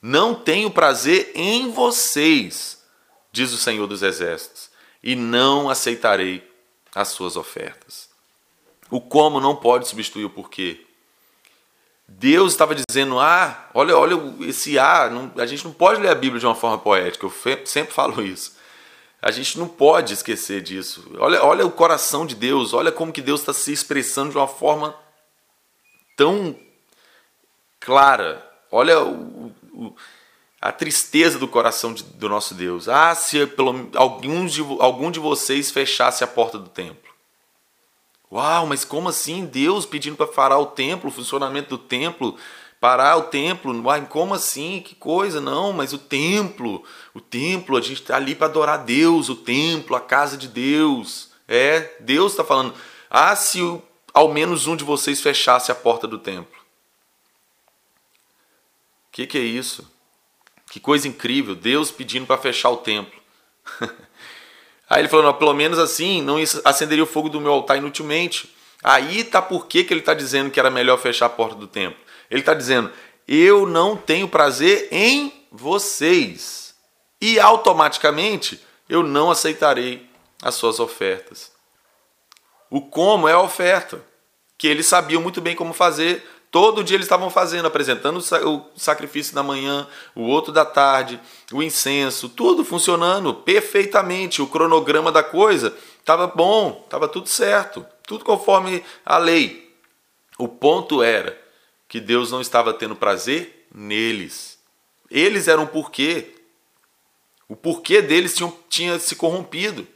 Não 0.00 0.34
tenho 0.34 0.70
prazer 0.70 1.30
em 1.34 1.70
vocês, 1.70 2.82
diz 3.30 3.52
o 3.52 3.58
Senhor 3.58 3.86
dos 3.86 4.02
Exércitos, 4.02 4.70
e 5.02 5.14
não 5.14 5.68
aceitarei 5.68 6.48
as 6.94 7.08
suas 7.08 7.36
ofertas. 7.36 8.08
O 8.90 9.00
como 9.00 9.38
não 9.38 9.54
pode 9.54 9.86
substituir 9.86 10.24
o 10.24 10.30
porquê. 10.30 10.86
Deus 12.08 12.52
estava 12.52 12.74
dizendo: 12.74 13.20
ah, 13.20 13.68
olha, 13.74 13.96
olha 13.96 14.16
esse 14.40 14.78
ah, 14.78 15.10
não, 15.10 15.30
a 15.36 15.46
gente 15.46 15.64
não 15.64 15.72
pode 15.72 16.00
ler 16.00 16.08
a 16.08 16.14
Bíblia 16.14 16.40
de 16.40 16.46
uma 16.46 16.54
forma 16.54 16.78
poética, 16.78 17.26
eu 17.26 17.66
sempre 17.66 17.92
falo 17.92 18.22
isso. 18.24 18.56
A 19.20 19.30
gente 19.32 19.58
não 19.58 19.66
pode 19.66 20.14
esquecer 20.14 20.62
disso. 20.62 21.10
Olha, 21.18 21.42
olha 21.44 21.66
o 21.66 21.70
coração 21.70 22.24
de 22.24 22.36
Deus, 22.36 22.72
olha 22.72 22.92
como 22.92 23.12
que 23.12 23.20
Deus 23.20 23.40
está 23.40 23.52
se 23.52 23.72
expressando 23.72 24.30
de 24.30 24.38
uma 24.38 24.46
forma 24.46 24.94
tão 26.16 26.56
clara. 27.80 28.44
Olha 28.70 29.00
o, 29.00 29.52
o, 29.72 29.96
a 30.60 30.70
tristeza 30.70 31.38
do 31.38 31.48
coração 31.48 31.92
de, 31.92 32.04
do 32.04 32.28
nosso 32.28 32.54
Deus. 32.54 32.88
Ah, 32.88 33.12
se 33.14 33.44
pelo, 33.48 33.90
alguns 33.96 34.52
de, 34.52 34.60
algum 34.78 35.10
de 35.10 35.18
vocês 35.18 35.70
fechasse 35.70 36.22
a 36.22 36.26
porta 36.28 36.56
do 36.56 36.68
templo. 36.68 37.07
Uau, 38.30 38.66
mas 38.66 38.84
como 38.84 39.08
assim? 39.08 39.46
Deus 39.46 39.86
pedindo 39.86 40.16
para 40.16 40.26
parar 40.26 40.58
o 40.58 40.66
templo, 40.66 41.08
o 41.08 41.12
funcionamento 41.12 41.70
do 41.70 41.78
templo, 41.78 42.36
parar 42.78 43.16
o 43.16 43.24
templo? 43.24 43.72
Uai, 43.84 44.06
como 44.06 44.34
assim? 44.34 44.82
Que 44.84 44.94
coisa? 44.94 45.40
Não, 45.40 45.72
mas 45.72 45.92
o 45.92 45.98
templo, 45.98 46.84
o 47.14 47.20
templo, 47.20 47.76
a 47.76 47.80
gente 47.80 48.02
está 48.02 48.16
ali 48.16 48.34
para 48.34 48.46
adorar 48.46 48.84
Deus, 48.84 49.28
o 49.28 49.36
templo, 49.36 49.96
a 49.96 50.00
casa 50.00 50.36
de 50.36 50.48
Deus. 50.48 51.30
É, 51.46 51.96
Deus 52.00 52.32
está 52.32 52.44
falando. 52.44 52.74
Ah, 53.08 53.34
se 53.34 53.60
ao 54.12 54.28
menos 54.32 54.66
um 54.66 54.76
de 54.76 54.84
vocês 54.84 55.20
fechasse 55.20 55.72
a 55.72 55.74
porta 55.74 56.06
do 56.06 56.18
templo. 56.18 56.58
O 59.08 59.12
que, 59.12 59.26
que 59.26 59.38
é 59.38 59.42
isso? 59.42 59.90
Que 60.70 60.78
coisa 60.78 61.08
incrível, 61.08 61.54
Deus 61.54 61.90
pedindo 61.90 62.26
para 62.26 62.36
fechar 62.36 62.70
o 62.70 62.76
templo. 62.76 63.18
Aí 64.88 65.00
ele 65.00 65.08
falou, 65.08 65.26
não, 65.26 65.34
pelo 65.34 65.52
menos 65.52 65.78
assim, 65.78 66.22
não 66.22 66.36
acenderia 66.64 67.04
o 67.04 67.06
fogo 67.06 67.28
do 67.28 67.40
meu 67.40 67.52
altar 67.52 67.76
inutilmente. 67.76 68.54
Aí 68.82 69.24
tá 69.24 69.42
por 69.42 69.66
que, 69.66 69.86
ele 69.90 70.00
está 70.00 70.14
dizendo 70.14 70.50
que 70.50 70.58
era 70.58 70.70
melhor 70.70 70.98
fechar 70.98 71.26
a 71.26 71.30
porta 71.30 71.54
do 71.54 71.66
templo. 71.66 71.98
Ele 72.30 72.40
está 72.40 72.54
dizendo, 72.54 72.90
eu 73.26 73.66
não 73.66 73.96
tenho 73.96 74.28
prazer 74.28 74.88
em 74.90 75.32
vocês. 75.50 76.74
E 77.20 77.38
automaticamente 77.38 78.60
eu 78.88 79.02
não 79.02 79.30
aceitarei 79.30 80.08
as 80.42 80.54
suas 80.54 80.80
ofertas. 80.80 81.52
O 82.70 82.80
como 82.80 83.28
é 83.28 83.32
a 83.32 83.40
oferta, 83.40 84.02
que 84.56 84.66
eles 84.66 84.86
sabiam 84.86 85.20
muito 85.20 85.40
bem 85.40 85.56
como 85.56 85.72
fazer, 85.72 86.26
Todo 86.50 86.82
dia 86.82 86.96
eles 86.96 87.04
estavam 87.04 87.28
fazendo, 87.28 87.66
apresentando 87.66 88.18
o 88.18 88.64
sacrifício 88.74 89.34
da 89.34 89.42
manhã, 89.42 89.86
o 90.14 90.22
outro 90.22 90.50
da 90.50 90.64
tarde, 90.64 91.20
o 91.52 91.62
incenso, 91.62 92.28
tudo 92.28 92.64
funcionando 92.64 93.34
perfeitamente. 93.34 94.40
O 94.40 94.46
cronograma 94.46 95.12
da 95.12 95.22
coisa 95.22 95.76
estava 96.00 96.26
bom, 96.26 96.82
estava 96.84 97.06
tudo 97.06 97.28
certo, 97.28 97.84
tudo 98.06 98.24
conforme 98.24 98.82
a 99.04 99.18
lei. 99.18 99.74
O 100.38 100.48
ponto 100.48 101.02
era 101.02 101.38
que 101.86 102.00
Deus 102.00 102.30
não 102.30 102.40
estava 102.40 102.72
tendo 102.72 102.96
prazer 102.96 103.66
neles. 103.74 104.58
Eles 105.10 105.48
eram 105.48 105.64
o 105.64 105.68
porquê. 105.68 106.34
O 107.46 107.56
porquê 107.56 108.00
deles 108.00 108.34
tinha, 108.34 108.52
tinha 108.70 108.98
se 108.98 109.16
corrompido. 109.16 109.86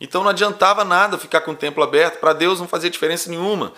Então 0.00 0.22
não 0.22 0.30
adiantava 0.30 0.84
nada 0.84 1.18
ficar 1.18 1.40
com 1.40 1.52
o 1.52 1.56
templo 1.56 1.82
aberto, 1.82 2.20
para 2.20 2.32
Deus 2.32 2.60
não 2.60 2.68
fazia 2.68 2.90
diferença 2.90 3.30
nenhuma. 3.30 3.72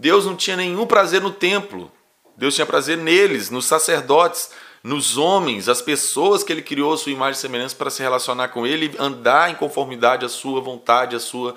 Deus 0.00 0.24
não 0.24 0.34
tinha 0.34 0.56
nenhum 0.56 0.86
prazer 0.86 1.20
no 1.20 1.30
templo. 1.30 1.92
Deus 2.34 2.54
tinha 2.54 2.64
prazer 2.64 2.96
neles, 2.96 3.50
nos 3.50 3.66
sacerdotes, 3.66 4.50
nos 4.82 5.18
homens, 5.18 5.68
as 5.68 5.82
pessoas 5.82 6.42
que 6.42 6.50
ele 6.50 6.62
criou 6.62 6.94
a 6.94 6.96
sua 6.96 7.12
imagem 7.12 7.38
e 7.38 7.42
semelhança 7.42 7.76
para 7.76 7.90
se 7.90 8.02
relacionar 8.02 8.48
com 8.48 8.66
ele, 8.66 8.96
andar 8.98 9.50
em 9.50 9.54
conformidade 9.54 10.24
à 10.24 10.28
sua 10.30 10.58
vontade, 10.62 11.14
à 11.14 11.20
sua 11.20 11.54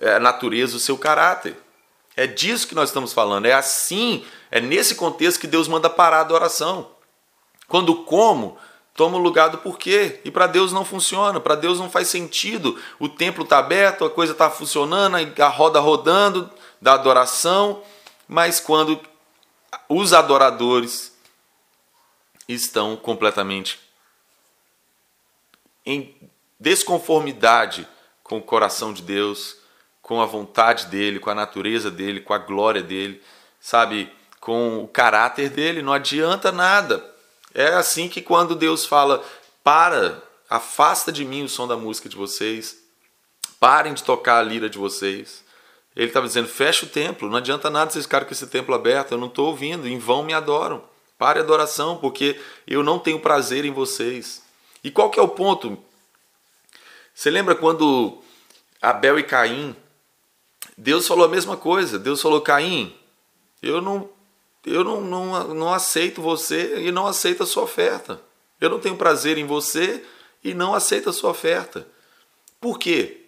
é, 0.00 0.18
natureza, 0.18 0.76
o 0.76 0.80
seu 0.80 0.98
caráter. 0.98 1.56
É 2.16 2.26
disso 2.26 2.66
que 2.66 2.74
nós 2.74 2.88
estamos 2.88 3.12
falando. 3.12 3.46
É 3.46 3.52
assim, 3.52 4.24
é 4.50 4.60
nesse 4.60 4.96
contexto 4.96 5.38
que 5.38 5.46
Deus 5.46 5.68
manda 5.68 5.88
parar 5.88 6.18
a 6.18 6.22
adoração. 6.22 6.90
Quando 7.68 7.94
como, 8.02 8.58
toma 8.96 9.16
o 9.16 9.20
lugar 9.20 9.48
do 9.48 9.58
porquê. 9.58 10.18
E 10.24 10.30
para 10.32 10.48
Deus 10.48 10.72
não 10.72 10.84
funciona, 10.84 11.38
para 11.38 11.54
Deus 11.54 11.78
não 11.78 11.88
faz 11.88 12.08
sentido. 12.08 12.76
O 12.98 13.08
templo 13.08 13.44
está 13.44 13.58
aberto, 13.58 14.04
a 14.04 14.10
coisa 14.10 14.32
está 14.32 14.50
funcionando, 14.50 15.16
a 15.40 15.48
roda 15.48 15.78
rodando, 15.78 16.50
da 16.80 16.94
adoração, 16.94 17.82
mas 18.28 18.60
quando 18.60 19.00
os 19.88 20.12
adoradores 20.12 21.16
estão 22.48 22.96
completamente 22.96 23.80
em 25.84 26.14
desconformidade 26.58 27.86
com 28.22 28.38
o 28.38 28.42
coração 28.42 28.92
de 28.92 29.02
Deus, 29.02 29.56
com 30.02 30.20
a 30.20 30.26
vontade 30.26 30.86
dele, 30.86 31.18
com 31.18 31.30
a 31.30 31.34
natureza 31.34 31.90
dele, 31.90 32.20
com 32.20 32.32
a 32.32 32.38
glória 32.38 32.82
dele, 32.82 33.22
sabe, 33.60 34.12
com 34.40 34.82
o 34.82 34.88
caráter 34.88 35.50
dele, 35.50 35.82
não 35.82 35.92
adianta 35.92 36.50
nada. 36.52 37.04
É 37.54 37.68
assim 37.68 38.08
que 38.08 38.20
quando 38.20 38.54
Deus 38.54 38.84
fala: 38.84 39.24
"Para, 39.62 40.22
afasta 40.48 41.10
de 41.10 41.24
mim 41.24 41.44
o 41.44 41.48
som 41.48 41.66
da 41.66 41.76
música 41.76 42.08
de 42.08 42.16
vocês, 42.16 42.76
parem 43.58 43.94
de 43.94 44.04
tocar 44.04 44.38
a 44.38 44.42
lira 44.42 44.68
de 44.68 44.78
vocês". 44.78 45.44
Ele 45.96 46.08
estava 46.08 46.26
dizendo: 46.26 46.46
fecha 46.46 46.84
o 46.84 46.88
templo, 46.88 47.28
não 47.28 47.38
adianta 47.38 47.70
nada 47.70 47.90
vocês 47.90 48.04
ficarem 48.04 48.28
com 48.28 48.34
esse 48.34 48.46
templo 48.46 48.74
aberto, 48.74 49.12
eu 49.12 49.18
não 49.18 49.28
estou 49.28 49.46
ouvindo, 49.46 49.88
em 49.88 49.98
vão 49.98 50.22
me 50.22 50.34
adoram. 50.34 50.84
Pare 51.18 51.38
a 51.38 51.42
adoração, 51.42 51.96
porque 51.96 52.38
eu 52.66 52.82
não 52.82 52.98
tenho 52.98 53.18
prazer 53.18 53.64
em 53.64 53.72
vocês. 53.72 54.42
E 54.84 54.90
qual 54.90 55.10
que 55.10 55.18
é 55.18 55.22
o 55.22 55.28
ponto? 55.28 55.82
Você 57.14 57.30
lembra 57.30 57.54
quando 57.54 58.22
Abel 58.82 59.18
e 59.18 59.22
Caim, 59.22 59.74
Deus 60.76 61.08
falou 61.08 61.24
a 61.24 61.28
mesma 61.28 61.56
coisa. 61.56 61.98
Deus 61.98 62.20
falou: 62.20 62.42
Caim, 62.42 62.94
eu 63.62 63.80
não, 63.80 64.10
eu 64.66 64.84
não, 64.84 65.00
não, 65.00 65.54
não 65.54 65.72
aceito 65.72 66.20
você 66.20 66.82
e 66.82 66.92
não 66.92 67.06
aceito 67.06 67.42
a 67.42 67.46
sua 67.46 67.62
oferta. 67.62 68.20
Eu 68.60 68.68
não 68.68 68.78
tenho 68.78 68.96
prazer 68.96 69.38
em 69.38 69.46
você 69.46 70.04
e 70.44 70.52
não 70.52 70.74
aceito 70.74 71.08
a 71.08 71.12
sua 71.12 71.30
oferta. 71.30 71.88
Por 72.60 72.78
quê? 72.78 73.25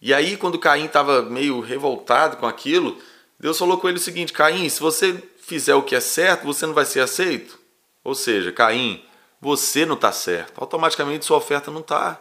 E 0.00 0.12
aí, 0.12 0.36
quando 0.36 0.58
Caim 0.58 0.86
estava 0.86 1.22
meio 1.22 1.60
revoltado 1.60 2.36
com 2.36 2.46
aquilo, 2.46 2.98
Deus 3.38 3.58
falou 3.58 3.78
com 3.78 3.88
ele 3.88 3.98
o 3.98 4.00
seguinte: 4.00 4.32
Caim, 4.32 4.68
se 4.68 4.80
você 4.80 5.22
fizer 5.38 5.74
o 5.74 5.82
que 5.82 5.94
é 5.94 6.00
certo, 6.00 6.44
você 6.44 6.66
não 6.66 6.74
vai 6.74 6.84
ser 6.84 7.00
aceito. 7.00 7.58
Ou 8.04 8.14
seja, 8.14 8.52
Caim, 8.52 9.04
você 9.40 9.86
não 9.86 9.94
está 9.94 10.12
certo. 10.12 10.60
Automaticamente 10.60 11.24
sua 11.24 11.36
oferta 11.36 11.70
não 11.70 11.80
está. 11.80 12.20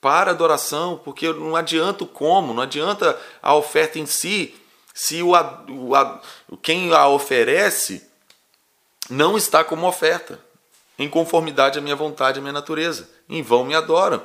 Para 0.00 0.30
a 0.30 0.34
adoração, 0.34 1.00
porque 1.04 1.30
não 1.32 1.54
adianta 1.56 2.04
o 2.04 2.06
como, 2.06 2.54
não 2.54 2.62
adianta 2.62 3.20
a 3.42 3.54
oferta 3.54 3.98
em 3.98 4.06
si, 4.06 4.54
se 4.94 5.22
o, 5.22 5.32
o, 5.34 6.56
quem 6.56 6.92
a 6.92 7.06
oferece 7.06 8.08
não 9.10 9.36
está 9.36 9.62
como 9.62 9.86
oferta, 9.86 10.38
em 10.98 11.08
conformidade 11.08 11.78
à 11.78 11.82
minha 11.82 11.96
vontade, 11.96 12.38
à 12.38 12.42
minha 12.42 12.52
natureza. 12.52 13.08
Em 13.28 13.42
vão 13.42 13.64
me 13.64 13.74
adoram. 13.74 14.22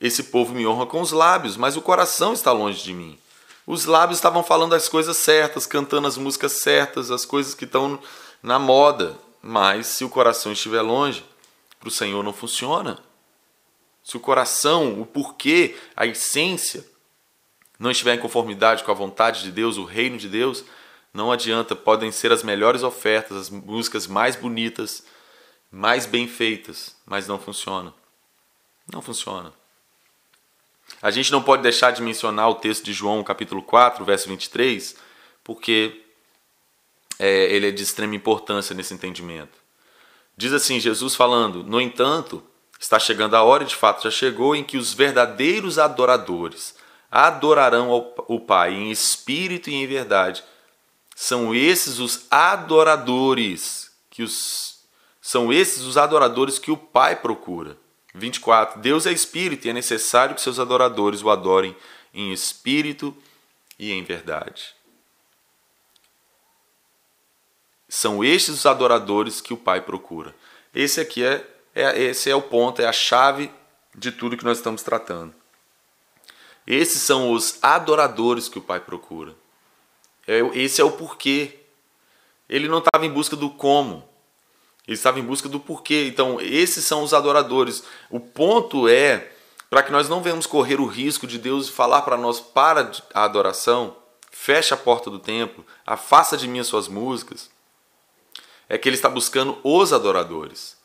Esse 0.00 0.24
povo 0.24 0.54
me 0.54 0.66
honra 0.66 0.86
com 0.86 1.00
os 1.00 1.12
lábios, 1.12 1.56
mas 1.56 1.76
o 1.76 1.82
coração 1.82 2.32
está 2.32 2.52
longe 2.52 2.82
de 2.82 2.94
mim. 2.94 3.18
Os 3.66 3.84
lábios 3.84 4.18
estavam 4.18 4.42
falando 4.42 4.74
as 4.74 4.88
coisas 4.88 5.16
certas, 5.16 5.66
cantando 5.66 6.06
as 6.06 6.16
músicas 6.16 6.52
certas, 6.52 7.10
as 7.10 7.24
coisas 7.24 7.54
que 7.54 7.64
estão 7.64 7.98
na 8.42 8.58
moda, 8.58 9.18
mas 9.42 9.88
se 9.88 10.04
o 10.04 10.08
coração 10.08 10.52
estiver 10.52 10.80
longe, 10.82 11.24
para 11.78 11.88
o 11.88 11.92
Senhor 11.92 12.22
não 12.22 12.32
funciona. 12.32 12.98
Se 14.02 14.16
o 14.16 14.20
coração, 14.20 15.00
o 15.00 15.04
porquê, 15.04 15.76
a 15.94 16.06
essência, 16.06 16.84
não 17.78 17.90
estiver 17.90 18.14
em 18.14 18.20
conformidade 18.20 18.82
com 18.82 18.90
a 18.90 18.94
vontade 18.94 19.42
de 19.42 19.52
Deus, 19.52 19.76
o 19.76 19.84
reino 19.84 20.16
de 20.16 20.28
Deus, 20.28 20.64
não 21.12 21.30
adianta, 21.30 21.76
podem 21.76 22.10
ser 22.10 22.32
as 22.32 22.42
melhores 22.42 22.82
ofertas, 22.82 23.36
as 23.36 23.50
músicas 23.50 24.06
mais 24.06 24.34
bonitas, 24.34 25.04
mais 25.70 26.06
bem 26.06 26.26
feitas, 26.26 26.96
mas 27.04 27.28
não 27.28 27.38
funciona. 27.38 27.92
Não 28.90 29.02
funciona. 29.02 29.52
A 31.00 31.10
gente 31.10 31.30
não 31.30 31.42
pode 31.42 31.62
deixar 31.62 31.92
de 31.92 32.02
mencionar 32.02 32.48
o 32.50 32.56
texto 32.56 32.84
de 32.84 32.92
João, 32.92 33.22
capítulo 33.22 33.62
4, 33.62 34.04
verso 34.04 34.28
23, 34.28 34.96
porque 35.44 36.02
é, 37.18 37.44
ele 37.52 37.68
é 37.68 37.70
de 37.70 37.82
extrema 37.82 38.14
importância 38.14 38.74
nesse 38.74 38.94
entendimento. 38.94 39.58
Diz 40.36 40.52
assim: 40.52 40.80
Jesus 40.80 41.14
falando, 41.14 41.62
no 41.64 41.80
entanto, 41.80 42.42
está 42.78 42.98
chegando 42.98 43.34
a 43.34 43.42
hora, 43.42 43.64
de 43.64 43.74
fato 43.74 44.04
já 44.04 44.10
chegou, 44.10 44.54
em 44.54 44.64
que 44.64 44.76
os 44.76 44.92
verdadeiros 44.92 45.78
adoradores 45.78 46.74
adorarão 47.10 48.12
o 48.28 48.40
Pai 48.40 48.74
em 48.74 48.90
espírito 48.90 49.70
e 49.70 49.74
em 49.74 49.86
verdade. 49.86 50.44
São 51.14 51.54
esses 51.54 51.98
os 51.98 52.26
adoradores 52.30 53.90
que 54.10 54.22
os 54.22 54.78
são 55.20 55.52
esses 55.52 55.82
os 55.82 55.98
adoradores 55.98 56.58
que 56.58 56.70
o 56.70 56.76
Pai 56.76 57.16
procura. 57.16 57.76
24. 58.14 58.80
Deus 58.80 59.06
é 59.06 59.12
espírito 59.12 59.66
e 59.66 59.70
é 59.70 59.72
necessário 59.72 60.34
que 60.34 60.40
seus 60.40 60.58
adoradores 60.58 61.22
o 61.22 61.30
adorem 61.30 61.76
em 62.12 62.32
espírito 62.32 63.16
e 63.78 63.92
em 63.92 64.02
verdade. 64.02 64.74
São 67.88 68.22
estes 68.24 68.54
os 68.54 68.66
adoradores 68.66 69.40
que 69.40 69.54
o 69.54 69.56
Pai 69.56 69.80
procura. 69.80 70.34
Esse 70.74 71.00
aqui 71.00 71.24
é, 71.24 71.46
É, 71.74 71.96
esse 72.02 72.28
é 72.28 72.34
o 72.34 72.42
ponto, 72.42 72.82
é 72.82 72.86
a 72.86 72.92
chave 72.92 73.52
de 73.94 74.10
tudo 74.10 74.36
que 74.36 74.44
nós 74.44 74.58
estamos 74.58 74.82
tratando. 74.82 75.32
Esses 76.66 77.00
são 77.02 77.30
os 77.30 77.58
adoradores 77.62 78.48
que 78.48 78.58
o 78.58 78.62
Pai 78.62 78.80
procura. 78.80 79.34
É, 80.26 80.40
esse 80.54 80.80
é 80.80 80.84
o 80.84 80.90
porquê. 80.90 81.60
Ele 82.48 82.68
não 82.68 82.78
estava 82.78 83.06
em 83.06 83.12
busca 83.12 83.36
do 83.36 83.48
como, 83.48 84.08
ele 84.88 84.94
estava 84.94 85.20
em 85.20 85.22
busca 85.22 85.50
do 85.50 85.60
porquê. 85.60 86.06
Então, 86.08 86.40
esses 86.40 86.82
são 86.86 87.02
os 87.02 87.12
adoradores. 87.12 87.84
O 88.08 88.18
ponto 88.18 88.88
é 88.88 89.30
para 89.68 89.82
que 89.82 89.92
nós 89.92 90.08
não 90.08 90.22
venhamos 90.22 90.46
correr 90.46 90.80
o 90.80 90.86
risco 90.86 91.26
de 91.26 91.38
Deus 91.38 91.68
falar 91.68 92.00
para 92.02 92.16
nós: 92.16 92.40
para 92.40 92.90
a 93.12 93.24
adoração, 93.24 93.94
feche 94.30 94.72
a 94.72 94.78
porta 94.78 95.10
do 95.10 95.18
templo, 95.18 95.64
afasta 95.86 96.38
de 96.38 96.48
mim 96.48 96.58
as 96.58 96.66
suas 96.66 96.88
músicas. 96.88 97.50
É 98.66 98.78
que 98.78 98.88
ele 98.88 98.96
está 98.96 99.10
buscando 99.10 99.58
os 99.62 99.92
adoradores. 99.92 100.78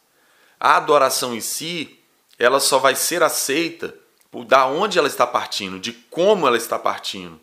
A 0.59 0.75
adoração 0.75 1.33
em 1.33 1.41
si, 1.41 1.97
ela 2.37 2.59
só 2.59 2.79
vai 2.79 2.95
ser 2.95 3.23
aceita 3.23 3.95
da 4.47 4.65
onde 4.65 4.99
ela 4.99 5.07
está 5.07 5.25
partindo, 5.25 5.79
de 5.79 5.93
como 5.93 6.45
ela 6.45 6.57
está 6.57 6.77
partindo, 6.77 7.39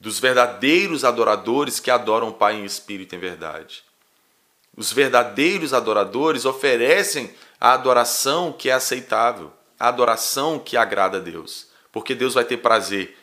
dos 0.00 0.18
verdadeiros 0.18 1.04
adoradores 1.04 1.78
que 1.78 1.90
adoram 1.90 2.30
o 2.30 2.34
Pai 2.34 2.56
em 2.56 2.64
espírito 2.64 3.14
e 3.14 3.16
em 3.16 3.20
verdade. 3.20 3.84
Os 4.76 4.92
verdadeiros 4.92 5.74
adoradores 5.74 6.44
oferecem 6.44 7.34
a 7.60 7.72
adoração 7.72 8.52
que 8.52 8.70
é 8.70 8.72
aceitável, 8.72 9.52
a 9.78 9.88
adoração 9.88 10.58
que 10.58 10.76
agrada 10.76 11.18
a 11.18 11.20
Deus, 11.20 11.68
porque 11.90 12.14
Deus 12.14 12.34
vai 12.34 12.44
ter 12.44 12.58
prazer 12.58 13.18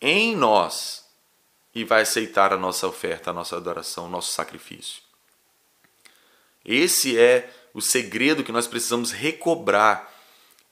em 0.00 0.36
nós 0.36 1.04
e 1.74 1.84
vai 1.84 2.02
aceitar 2.02 2.52
a 2.52 2.56
nossa 2.56 2.86
oferta, 2.86 3.30
a 3.30 3.34
nossa 3.34 3.56
adoração, 3.56 4.06
o 4.06 4.10
nosso 4.10 4.32
sacrifício. 4.32 5.02
Esse 6.64 7.18
é 7.18 7.50
o 7.74 7.80
segredo 7.80 8.44
que 8.44 8.52
nós 8.52 8.66
precisamos 8.66 9.10
recobrar 9.10 10.14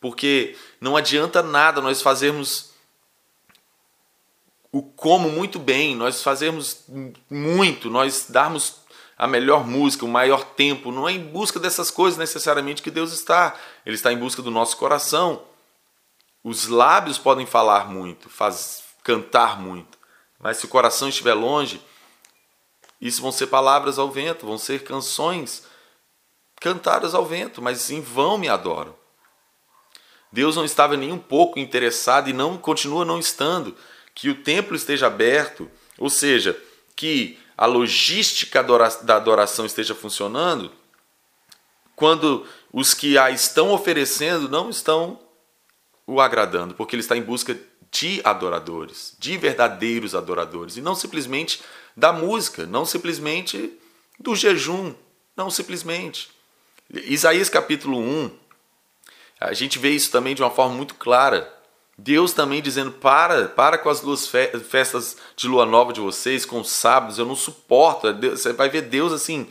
porque 0.02 0.56
não 0.80 0.96
adianta 0.96 1.44
nada 1.44 1.80
nós 1.80 2.02
fazermos 2.02 2.72
o 4.72 4.82
como 4.82 5.30
muito 5.30 5.60
bem, 5.60 5.94
nós 5.94 6.24
fazermos 6.24 6.84
muito, 7.30 7.88
nós 7.88 8.26
darmos 8.28 8.80
a 9.22 9.26
melhor 9.28 9.64
música, 9.64 10.04
o 10.04 10.08
maior 10.08 10.42
tempo, 10.42 10.90
não 10.90 11.08
é 11.08 11.12
em 11.12 11.20
busca 11.20 11.60
dessas 11.60 11.92
coisas 11.92 12.18
necessariamente 12.18 12.82
que 12.82 12.90
Deus 12.90 13.12
está. 13.12 13.54
Ele 13.86 13.94
está 13.94 14.12
em 14.12 14.18
busca 14.18 14.42
do 14.42 14.50
nosso 14.50 14.76
coração. 14.76 15.44
Os 16.42 16.66
lábios 16.66 17.18
podem 17.18 17.46
falar 17.46 17.88
muito, 17.88 18.28
faz, 18.28 18.82
cantar 19.04 19.60
muito, 19.60 19.96
mas 20.40 20.56
se 20.56 20.64
o 20.64 20.68
coração 20.68 21.08
estiver 21.08 21.34
longe, 21.34 21.80
isso 23.00 23.22
vão 23.22 23.30
ser 23.30 23.46
palavras 23.46 23.96
ao 23.96 24.10
vento, 24.10 24.44
vão 24.44 24.58
ser 24.58 24.82
canções 24.82 25.68
cantadas 26.60 27.14
ao 27.14 27.24
vento, 27.24 27.62
mas 27.62 27.92
em 27.92 28.00
vão 28.00 28.36
me 28.36 28.48
adoram. 28.48 28.92
Deus 30.32 30.56
não 30.56 30.64
estava 30.64 30.96
nem 30.96 31.12
um 31.12 31.18
pouco 31.18 31.60
interessado 31.60 32.28
e 32.28 32.32
não 32.32 32.58
continua 32.58 33.04
não 33.04 33.20
estando 33.20 33.76
que 34.16 34.28
o 34.30 34.42
templo 34.42 34.74
esteja 34.74 35.06
aberto, 35.06 35.70
ou 35.96 36.10
seja, 36.10 36.60
que 36.96 37.38
a 37.62 37.66
logística 37.66 38.60
da 39.04 39.14
adoração 39.14 39.64
esteja 39.64 39.94
funcionando, 39.94 40.72
quando 41.94 42.44
os 42.72 42.92
que 42.92 43.16
a 43.16 43.30
estão 43.30 43.70
oferecendo 43.70 44.48
não 44.48 44.68
estão 44.68 45.20
o 46.04 46.20
agradando, 46.20 46.74
porque 46.74 46.96
ele 46.96 47.02
está 47.02 47.16
em 47.16 47.22
busca 47.22 47.56
de 47.88 48.20
adoradores, 48.24 49.14
de 49.16 49.36
verdadeiros 49.36 50.12
adoradores, 50.12 50.76
e 50.76 50.80
não 50.80 50.96
simplesmente 50.96 51.62
da 51.96 52.12
música, 52.12 52.66
não 52.66 52.84
simplesmente 52.84 53.72
do 54.18 54.34
jejum, 54.34 54.92
não 55.36 55.48
simplesmente. 55.48 56.30
Isaías 56.90 57.48
capítulo 57.48 58.00
1, 58.00 58.30
a 59.38 59.52
gente 59.52 59.78
vê 59.78 59.90
isso 59.90 60.10
também 60.10 60.34
de 60.34 60.42
uma 60.42 60.50
forma 60.50 60.74
muito 60.74 60.96
clara. 60.96 61.61
Deus 61.96 62.32
também 62.32 62.62
dizendo: 62.62 62.90
para, 62.90 63.48
para 63.48 63.78
com 63.78 63.88
as 63.88 64.00
duas 64.00 64.26
festas 64.26 65.16
de 65.36 65.46
lua 65.46 65.66
nova 65.66 65.92
de 65.92 66.00
vocês, 66.00 66.44
com 66.44 66.60
os 66.60 66.70
sábados, 66.70 67.18
eu 67.18 67.26
não 67.26 67.36
suporto. 67.36 68.08
É 68.08 68.12
você 68.12 68.52
vai 68.52 68.68
ver 68.68 68.82
Deus 68.82 69.12
assim, 69.12 69.46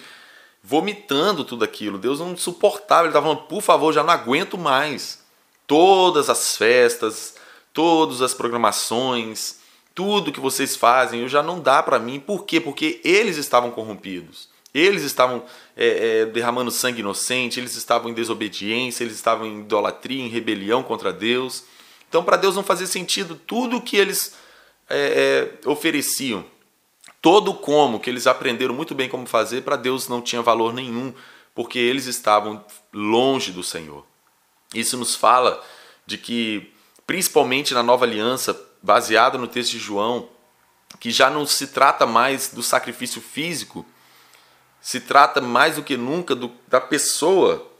vomitando 0.63 1.43
tudo 1.43 1.63
aquilo. 1.63 1.97
Deus 1.97 2.19
não 2.19 2.35
suportava, 2.35 3.03
ele 3.03 3.09
estava 3.09 3.27
falando: 3.27 3.47
por 3.47 3.61
favor, 3.61 3.93
já 3.93 4.03
não 4.03 4.13
aguento 4.13 4.57
mais. 4.57 5.21
Todas 5.67 6.29
as 6.29 6.57
festas, 6.57 7.35
todas 7.73 8.21
as 8.21 8.33
programações, 8.33 9.59
tudo 9.95 10.31
que 10.31 10.39
vocês 10.39 10.75
fazem, 10.75 11.21
eu 11.21 11.29
já 11.29 11.41
não 11.41 11.59
dá 11.59 11.81
para 11.81 11.99
mim. 11.99 12.19
Por 12.19 12.45
quê? 12.45 12.59
Porque 12.59 12.99
eles 13.03 13.37
estavam 13.37 13.71
corrompidos. 13.71 14.49
Eles 14.73 15.03
estavam 15.03 15.43
é, 15.75 16.21
é, 16.21 16.25
derramando 16.25 16.71
sangue 16.71 17.01
inocente, 17.01 17.59
eles 17.59 17.75
estavam 17.75 18.09
em 18.09 18.13
desobediência, 18.13 19.03
eles 19.03 19.15
estavam 19.15 19.45
em 19.45 19.59
idolatria, 19.59 20.23
em 20.23 20.29
rebelião 20.29 20.81
contra 20.81 21.11
Deus. 21.11 21.65
Então, 22.11 22.25
para 22.25 22.35
Deus 22.35 22.57
não 22.57 22.63
fazia 22.63 22.87
sentido 22.87 23.35
tudo 23.35 23.77
o 23.77 23.81
que 23.81 23.95
eles 23.95 24.35
é, 24.89 25.55
é, 25.63 25.69
ofereciam, 25.69 26.43
todo 27.21 27.51
o 27.51 27.53
como 27.53 28.01
que 28.01 28.09
eles 28.09 28.27
aprenderam 28.27 28.75
muito 28.75 28.93
bem 28.93 29.07
como 29.07 29.25
fazer, 29.25 29.61
para 29.61 29.77
Deus 29.77 30.09
não 30.09 30.21
tinha 30.21 30.41
valor 30.41 30.73
nenhum, 30.73 31.13
porque 31.55 31.79
eles 31.79 32.07
estavam 32.07 32.65
longe 32.91 33.53
do 33.53 33.63
Senhor. 33.63 34.05
Isso 34.75 34.97
nos 34.97 35.15
fala 35.15 35.63
de 36.05 36.17
que, 36.17 36.73
principalmente 37.07 37.73
na 37.73 37.81
nova 37.81 38.03
aliança, 38.03 38.61
baseada 38.83 39.37
no 39.37 39.47
texto 39.47 39.71
de 39.71 39.79
João, 39.79 40.27
que 40.99 41.11
já 41.11 41.29
não 41.29 41.45
se 41.45 41.67
trata 41.67 42.05
mais 42.05 42.49
do 42.49 42.61
sacrifício 42.61 43.21
físico, 43.21 43.85
se 44.81 44.99
trata 44.99 45.39
mais 45.39 45.77
do 45.77 45.83
que 45.83 45.95
nunca 45.95 46.35
do, 46.35 46.51
da 46.67 46.81
pessoa. 46.81 47.70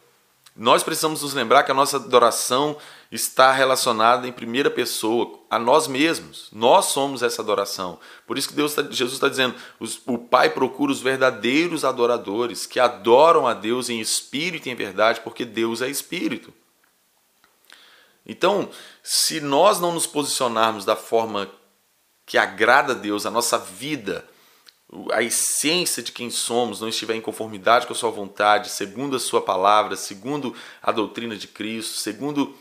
Nós 0.56 0.84
precisamos 0.84 1.22
nos 1.22 1.34
lembrar 1.34 1.64
que 1.64 1.72
a 1.72 1.74
nossa 1.74 1.96
adoração 1.96 2.78
está 3.10 3.52
relacionada 3.54 4.28
em 4.28 4.34
primeira 4.34 4.70
pessoa 4.70 5.40
a 5.50 5.58
nós 5.58 5.88
mesmos. 5.88 6.50
Nós 6.52 6.86
somos 6.86 7.24
essa 7.24 7.42
adoração. 7.42 8.00
Por 8.28 8.38
isso 8.38 8.50
que 8.50 8.56
Deus 8.56 8.74
tá, 8.74 8.84
Jesus 8.84 9.14
está 9.14 9.30
dizendo: 9.30 9.56
os, 9.80 10.02
o 10.06 10.18
Pai 10.18 10.50
procura 10.50 10.92
os 10.92 11.02
verdadeiros 11.02 11.86
adoradores 11.86 12.66
que 12.66 12.80
adoram 12.80 13.48
a 13.48 13.54
Deus 13.54 13.90
em 13.90 14.02
espírito 14.02 14.68
e 14.68 14.72
em 14.72 14.76
verdade, 14.76 15.22
porque 15.22 15.46
Deus 15.46 15.82
é 15.82 15.90
espírito. 15.90 16.54
Então, 18.26 18.70
se 19.02 19.40
nós 19.40 19.80
não 19.80 19.94
nos 19.94 20.06
posicionarmos 20.06 20.86
da 20.86 20.96
forma 20.96 21.50
que 22.26 22.38
agrada 22.38 22.94
a 22.94 22.96
Deus, 22.96 23.26
a 23.26 23.32
nossa 23.32 23.58
vida 23.58 24.26
a 25.12 25.22
essência 25.24 26.04
de 26.04 26.12
quem 26.12 26.30
somos 26.30 26.82
não 26.82 26.90
estiver 26.90 27.16
em 27.16 27.22
conformidade 27.22 27.88
com 27.88 27.94
a 27.94 27.96
sua 27.96 28.12
vontade, 28.12 28.70
segundo 28.70 29.16
a 29.16 29.20
sua 29.20 29.42
palavra, 29.42 29.96
segundo 29.96 30.54
a 30.82 30.92
doutrina 30.92 31.36
de 31.36 31.48
Cristo, 31.48 31.98
segundo 31.98 32.56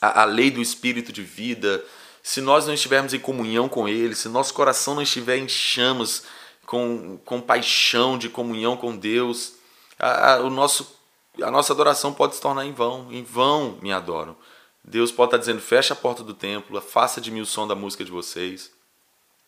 a, 0.00 0.22
a 0.22 0.24
lei 0.24 0.50
do 0.50 0.62
Espírito 0.62 1.12
de 1.12 1.22
vida, 1.22 1.84
se 2.22 2.40
nós 2.40 2.66
não 2.66 2.74
estivermos 2.74 3.14
em 3.14 3.18
comunhão 3.18 3.68
com 3.68 3.88
Ele, 3.88 4.14
se 4.14 4.28
nosso 4.28 4.54
coração 4.54 4.94
não 4.94 5.02
estiver 5.02 5.38
em 5.38 5.48
chamas, 5.48 6.24
com, 6.66 7.18
com 7.24 7.40
paixão 7.40 8.18
de 8.18 8.28
comunhão 8.28 8.76
com 8.76 8.96
Deus, 8.96 9.54
a, 9.98 10.34
a, 10.34 10.40
o 10.40 10.50
nosso, 10.50 10.98
a 11.40 11.50
nossa 11.50 11.72
adoração 11.72 12.12
pode 12.12 12.34
se 12.34 12.40
tornar 12.40 12.66
em 12.66 12.72
vão. 12.72 13.08
Em 13.12 13.22
vão 13.22 13.78
me 13.80 13.92
adoram. 13.92 14.36
Deus 14.84 15.10
pode 15.10 15.28
estar 15.28 15.38
dizendo: 15.38 15.60
fecha 15.60 15.94
a 15.94 15.96
porta 15.96 16.22
do 16.22 16.34
templo, 16.34 16.76
afasta 16.76 17.20
de 17.20 17.30
mim 17.30 17.40
o 17.40 17.46
som 17.46 17.66
da 17.66 17.74
música 17.74 18.04
de 18.04 18.10
vocês. 18.10 18.72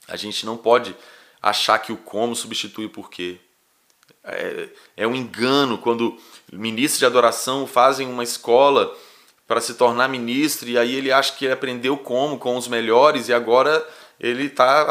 A 0.06 0.16
gente 0.16 0.46
não 0.46 0.56
pode 0.56 0.96
achar 1.42 1.78
que 1.78 1.92
o 1.92 1.96
como 1.96 2.34
substitui 2.34 2.86
o 2.86 2.90
porquê. 2.90 3.38
É, 4.24 4.68
é 4.96 5.06
um 5.06 5.14
engano 5.14 5.78
quando 5.78 6.18
ministros 6.52 6.98
de 6.98 7.06
adoração 7.06 7.66
fazem 7.66 8.08
uma 8.08 8.22
escola 8.22 8.94
para 9.46 9.60
se 9.60 9.74
tornar 9.74 10.08
ministro 10.08 10.68
e 10.68 10.76
aí 10.76 10.94
ele 10.94 11.10
acha 11.10 11.32
que 11.32 11.48
aprendeu 11.48 11.96
como 11.96 12.38
com 12.38 12.56
os 12.56 12.68
melhores 12.68 13.28
e 13.28 13.32
agora 13.32 13.86
ele 14.20 14.44
está 14.44 14.82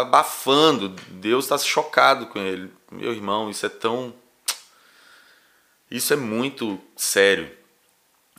abafando. 0.00 0.90
Deus 1.08 1.46
está 1.46 1.58
chocado 1.58 2.26
com 2.26 2.38
ele. 2.38 2.70
Meu 2.90 3.12
irmão, 3.12 3.50
isso 3.50 3.66
é 3.66 3.68
tão. 3.68 4.14
Isso 5.90 6.12
é 6.12 6.16
muito 6.16 6.80
sério. 6.96 7.50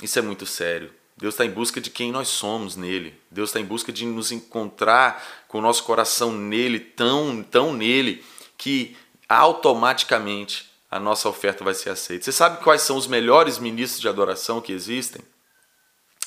Isso 0.02 0.18
é 0.20 0.22
muito 0.22 0.46
sério. 0.46 0.94
Deus 1.18 1.34
está 1.34 1.46
em 1.46 1.52
busca 1.52 1.80
de 1.80 1.90
quem 1.90 2.12
nós 2.12 2.28
somos 2.28 2.76
nele. 2.76 3.18
Deus 3.32 3.50
está 3.50 3.60
em 3.60 3.66
busca 3.66 3.92
de 3.92 4.06
nos 4.06 4.32
encontrar 4.32 5.24
com 5.48 5.60
o 5.60 5.62
nosso 5.62 5.84
coração 5.84 6.32
nele, 6.32 6.80
tão, 6.80 7.42
tão 7.42 7.74
nele, 7.74 8.24
que 8.58 8.98
automaticamente 9.30 10.70
a 10.92 11.00
nossa 11.00 11.30
oferta 11.30 11.64
vai 11.64 11.74
ser 11.74 11.90
aceita. 11.90 12.26
Você 12.26 12.32
sabe 12.34 12.62
quais 12.64 12.82
são 12.82 12.98
os 12.98 13.08
melhores 13.08 13.58
ministros 13.58 14.02
de 14.02 14.10
adoração 14.10 14.60
que 14.60 14.74
existem? 14.74 15.22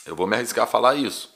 Eu 0.07 0.17
vou 0.17 0.27
me 0.27 0.37
arriscar 0.37 0.65
a 0.65 0.69
falar 0.69 0.95
isso. 0.95 1.35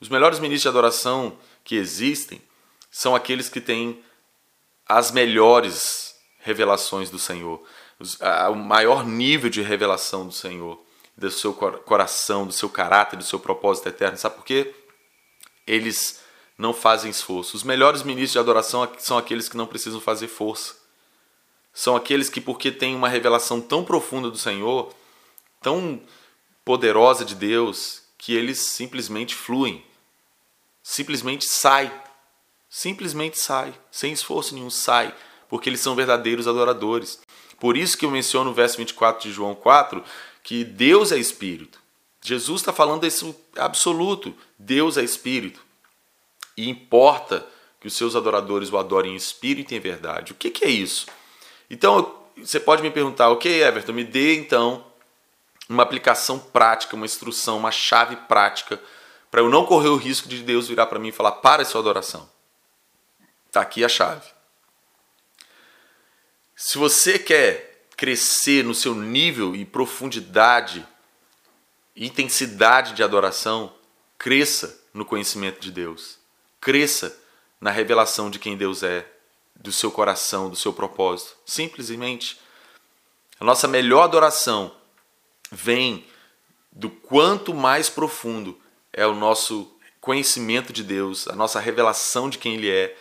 Os 0.00 0.08
melhores 0.08 0.40
ministros 0.40 0.62
de 0.62 0.68
adoração 0.68 1.38
que 1.62 1.76
existem 1.76 2.42
são 2.90 3.14
aqueles 3.14 3.48
que 3.48 3.60
têm 3.60 4.02
as 4.86 5.12
melhores 5.12 6.16
revelações 6.40 7.10
do 7.10 7.18
Senhor, 7.18 7.62
o 8.50 8.54
maior 8.54 9.04
nível 9.04 9.50
de 9.50 9.60
revelação 9.60 10.26
do 10.26 10.32
Senhor 10.32 10.82
do 11.18 11.30
seu 11.32 11.52
coração, 11.52 12.46
do 12.46 12.52
seu 12.52 12.70
caráter, 12.70 13.16
do 13.16 13.24
seu 13.24 13.40
propósito 13.40 13.88
eterno. 13.88 14.16
Sabe 14.16 14.36
por 14.36 14.44
quê? 14.44 14.72
Eles 15.66 16.20
não 16.56 16.72
fazem 16.72 17.10
esforço. 17.10 17.56
Os 17.56 17.64
melhores 17.64 18.04
ministros 18.04 18.32
de 18.32 18.38
adoração 18.38 18.88
são 18.98 19.18
aqueles 19.18 19.48
que 19.48 19.56
não 19.56 19.66
precisam 19.66 20.00
fazer 20.00 20.28
força. 20.28 20.76
São 21.72 21.96
aqueles 21.96 22.30
que, 22.30 22.40
porque 22.40 22.70
têm 22.70 22.94
uma 22.94 23.08
revelação 23.08 23.60
tão 23.60 23.84
profunda 23.84 24.30
do 24.30 24.38
Senhor, 24.38 24.94
tão 25.60 26.00
poderosa 26.64 27.24
de 27.24 27.34
Deus 27.34 28.02
que 28.16 28.34
eles 28.34 28.58
simplesmente 28.60 29.34
fluem, 29.34 29.84
simplesmente 30.82 31.44
sai, 31.46 31.92
simplesmente 32.68 33.38
sai, 33.38 33.74
sem 33.90 34.12
esforço 34.12 34.54
nenhum 34.54 34.70
sai, 34.70 35.14
porque 35.48 35.68
eles 35.68 35.80
são 35.80 35.94
verdadeiros 35.94 36.46
adoradores. 36.46 37.20
Por 37.58 37.76
isso 37.76 37.98
que 37.98 38.04
eu 38.04 38.10
menciono 38.10 38.50
no 38.50 38.54
verso 38.54 38.76
24 38.76 39.28
de 39.28 39.34
João 39.34 39.54
4 39.54 40.02
que 40.48 40.64
Deus 40.64 41.12
é 41.12 41.18
Espírito. 41.18 41.78
Jesus 42.22 42.62
está 42.62 42.72
falando 42.72 43.06
isso 43.06 43.38
absoluto. 43.54 44.34
Deus 44.58 44.96
é 44.96 45.04
Espírito. 45.04 45.60
E 46.56 46.70
importa 46.70 47.46
que 47.78 47.86
os 47.86 47.92
seus 47.92 48.16
adoradores 48.16 48.72
o 48.72 48.78
adorem 48.78 49.12
em 49.12 49.16
espírito 49.16 49.74
e 49.74 49.76
em 49.76 49.80
verdade. 49.80 50.32
O 50.32 50.34
que, 50.34 50.50
que 50.50 50.64
é 50.64 50.70
isso? 50.70 51.06
Então, 51.68 52.18
você 52.34 52.58
pode 52.58 52.80
me 52.80 52.90
perguntar, 52.90 53.28
ok, 53.28 53.62
Everton, 53.62 53.92
me 53.92 54.04
dê 54.04 54.36
então 54.36 54.86
uma 55.68 55.82
aplicação 55.82 56.38
prática, 56.38 56.96
uma 56.96 57.04
instrução, 57.04 57.58
uma 57.58 57.70
chave 57.70 58.16
prática 58.16 58.80
para 59.30 59.42
eu 59.42 59.50
não 59.50 59.66
correr 59.66 59.88
o 59.88 59.96
risco 59.96 60.30
de 60.30 60.42
Deus 60.42 60.66
virar 60.66 60.86
para 60.86 60.98
mim 60.98 61.08
e 61.08 61.12
falar: 61.12 61.32
para 61.32 61.60
essa 61.60 61.78
adoração. 61.78 62.26
Está 63.48 63.60
aqui 63.60 63.84
a 63.84 63.88
chave. 63.88 64.26
Se 66.56 66.78
você 66.78 67.18
quer 67.18 67.67
crescer 67.98 68.64
no 68.64 68.76
seu 68.76 68.94
nível 68.94 69.56
e 69.56 69.64
profundidade, 69.64 70.86
intensidade 71.96 72.94
de 72.94 73.02
adoração, 73.02 73.74
cresça 74.16 74.80
no 74.94 75.04
conhecimento 75.04 75.60
de 75.60 75.72
Deus. 75.72 76.16
Cresça 76.60 77.18
na 77.60 77.72
revelação 77.72 78.30
de 78.30 78.38
quem 78.38 78.56
Deus 78.56 78.84
é, 78.84 79.04
do 79.56 79.72
seu 79.72 79.90
coração, 79.90 80.48
do 80.48 80.54
seu 80.54 80.72
propósito. 80.72 81.36
Simplesmente. 81.44 82.40
A 83.40 83.44
nossa 83.44 83.66
melhor 83.66 84.04
adoração 84.04 84.72
vem 85.50 86.06
do 86.70 86.88
quanto 86.88 87.52
mais 87.52 87.90
profundo 87.90 88.60
é 88.92 89.04
o 89.08 89.14
nosso 89.14 89.76
conhecimento 90.00 90.72
de 90.72 90.84
Deus, 90.84 91.26
a 91.26 91.34
nossa 91.34 91.58
revelação 91.58 92.30
de 92.30 92.38
quem 92.38 92.54
Ele 92.54 92.70
é, 92.70 92.96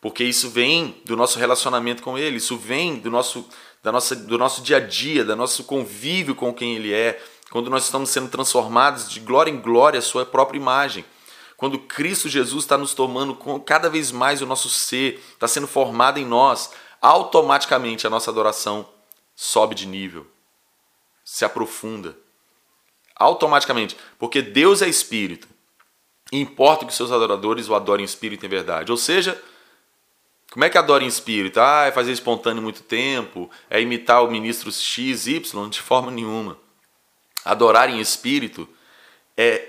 porque 0.00 0.24
isso 0.24 0.48
vem 0.48 1.00
do 1.04 1.16
nosso 1.16 1.38
relacionamento 1.38 2.02
com 2.02 2.18
Ele, 2.18 2.38
isso 2.38 2.56
vem 2.56 2.96
do 2.96 3.10
nosso, 3.10 3.48
da 3.82 3.90
nossa, 3.90 4.14
do 4.14 4.38
nosso 4.38 4.62
dia 4.62 4.76
a 4.76 4.80
dia, 4.80 5.24
do 5.24 5.34
nosso 5.34 5.64
convívio 5.64 6.34
com 6.34 6.54
quem 6.54 6.76
Ele 6.76 6.92
é, 6.92 7.22
quando 7.50 7.68
nós 7.68 7.84
estamos 7.84 8.10
sendo 8.10 8.28
transformados 8.28 9.10
de 9.10 9.20
glória 9.20 9.50
em 9.50 9.60
glória 9.60 9.98
à 9.98 10.02
Sua 10.02 10.24
própria 10.24 10.58
imagem. 10.58 11.04
Quando 11.56 11.78
Cristo 11.78 12.28
Jesus 12.28 12.64
está 12.64 12.78
nos 12.78 12.94
tomando 12.94 13.34
cada 13.60 13.88
vez 13.88 14.10
mais 14.10 14.40
o 14.42 14.46
nosso 14.46 14.68
ser, 14.68 15.22
está 15.32 15.46
sendo 15.46 15.66
formado 15.66 16.18
em 16.18 16.24
nós, 16.24 16.72
automaticamente 17.00 18.06
a 18.06 18.10
nossa 18.10 18.30
adoração 18.30 18.88
sobe 19.36 19.74
de 19.74 19.86
nível, 19.86 20.26
se 21.24 21.44
aprofunda. 21.44 22.16
Automaticamente. 23.14 23.96
Porque 24.18 24.42
Deus 24.42 24.82
é 24.82 24.88
espírito. 24.88 25.46
E 26.32 26.40
importa 26.40 26.84
que 26.84 26.90
os 26.90 26.96
seus 26.96 27.12
adoradores 27.12 27.68
o 27.68 27.74
adorem 27.74 28.02
em 28.02 28.06
espírito 28.06 28.44
e 28.44 28.46
em 28.46 28.50
verdade. 28.50 28.90
Ou 28.90 28.96
seja, 28.96 29.40
como 30.52 30.66
é 30.66 30.68
que 30.68 30.76
adora 30.76 31.02
em 31.02 31.06
espírito? 31.06 31.58
Ah, 31.58 31.86
é 31.86 31.92
fazer 31.92 32.12
espontâneo 32.12 32.62
muito 32.62 32.82
tempo, 32.82 33.50
é 33.70 33.80
imitar 33.80 34.22
o 34.22 34.30
ministro 34.30 34.70
X, 34.70 35.26
Y, 35.26 35.70
de 35.70 35.80
forma 35.80 36.10
nenhuma. 36.10 36.58
Adorar 37.42 37.88
em 37.88 38.00
espírito 38.00 38.68
é 39.34 39.66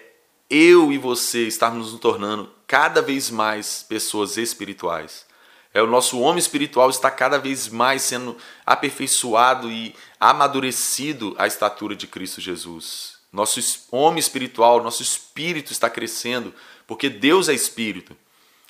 eu 0.49 0.91
e 0.91 0.97
você 0.97 1.47
estarmos 1.47 1.93
nos 1.93 2.01
tornando 2.01 2.51
cada 2.67 3.01
vez 3.01 3.29
mais 3.29 3.81
pessoas 3.87 4.35
espirituais. 4.35 5.25
É 5.73 5.81
o 5.81 5.87
nosso 5.87 6.19
homem 6.19 6.39
espiritual 6.39 6.89
está 6.89 7.09
cada 7.09 7.37
vez 7.37 7.69
mais 7.69 8.01
sendo 8.01 8.37
aperfeiçoado 8.65 9.71
e 9.71 9.95
amadurecido 10.19 11.33
à 11.37 11.47
estatura 11.47 11.95
de 11.95 12.07
Cristo 12.07 12.41
Jesus. 12.41 13.19
Nosso 13.31 13.61
homem 13.89 14.19
espiritual, 14.19 14.83
nosso 14.83 15.01
espírito 15.01 15.71
está 15.71 15.89
crescendo, 15.89 16.53
porque 16.85 17.09
Deus 17.09 17.47
é 17.47 17.53
espírito. 17.53 18.17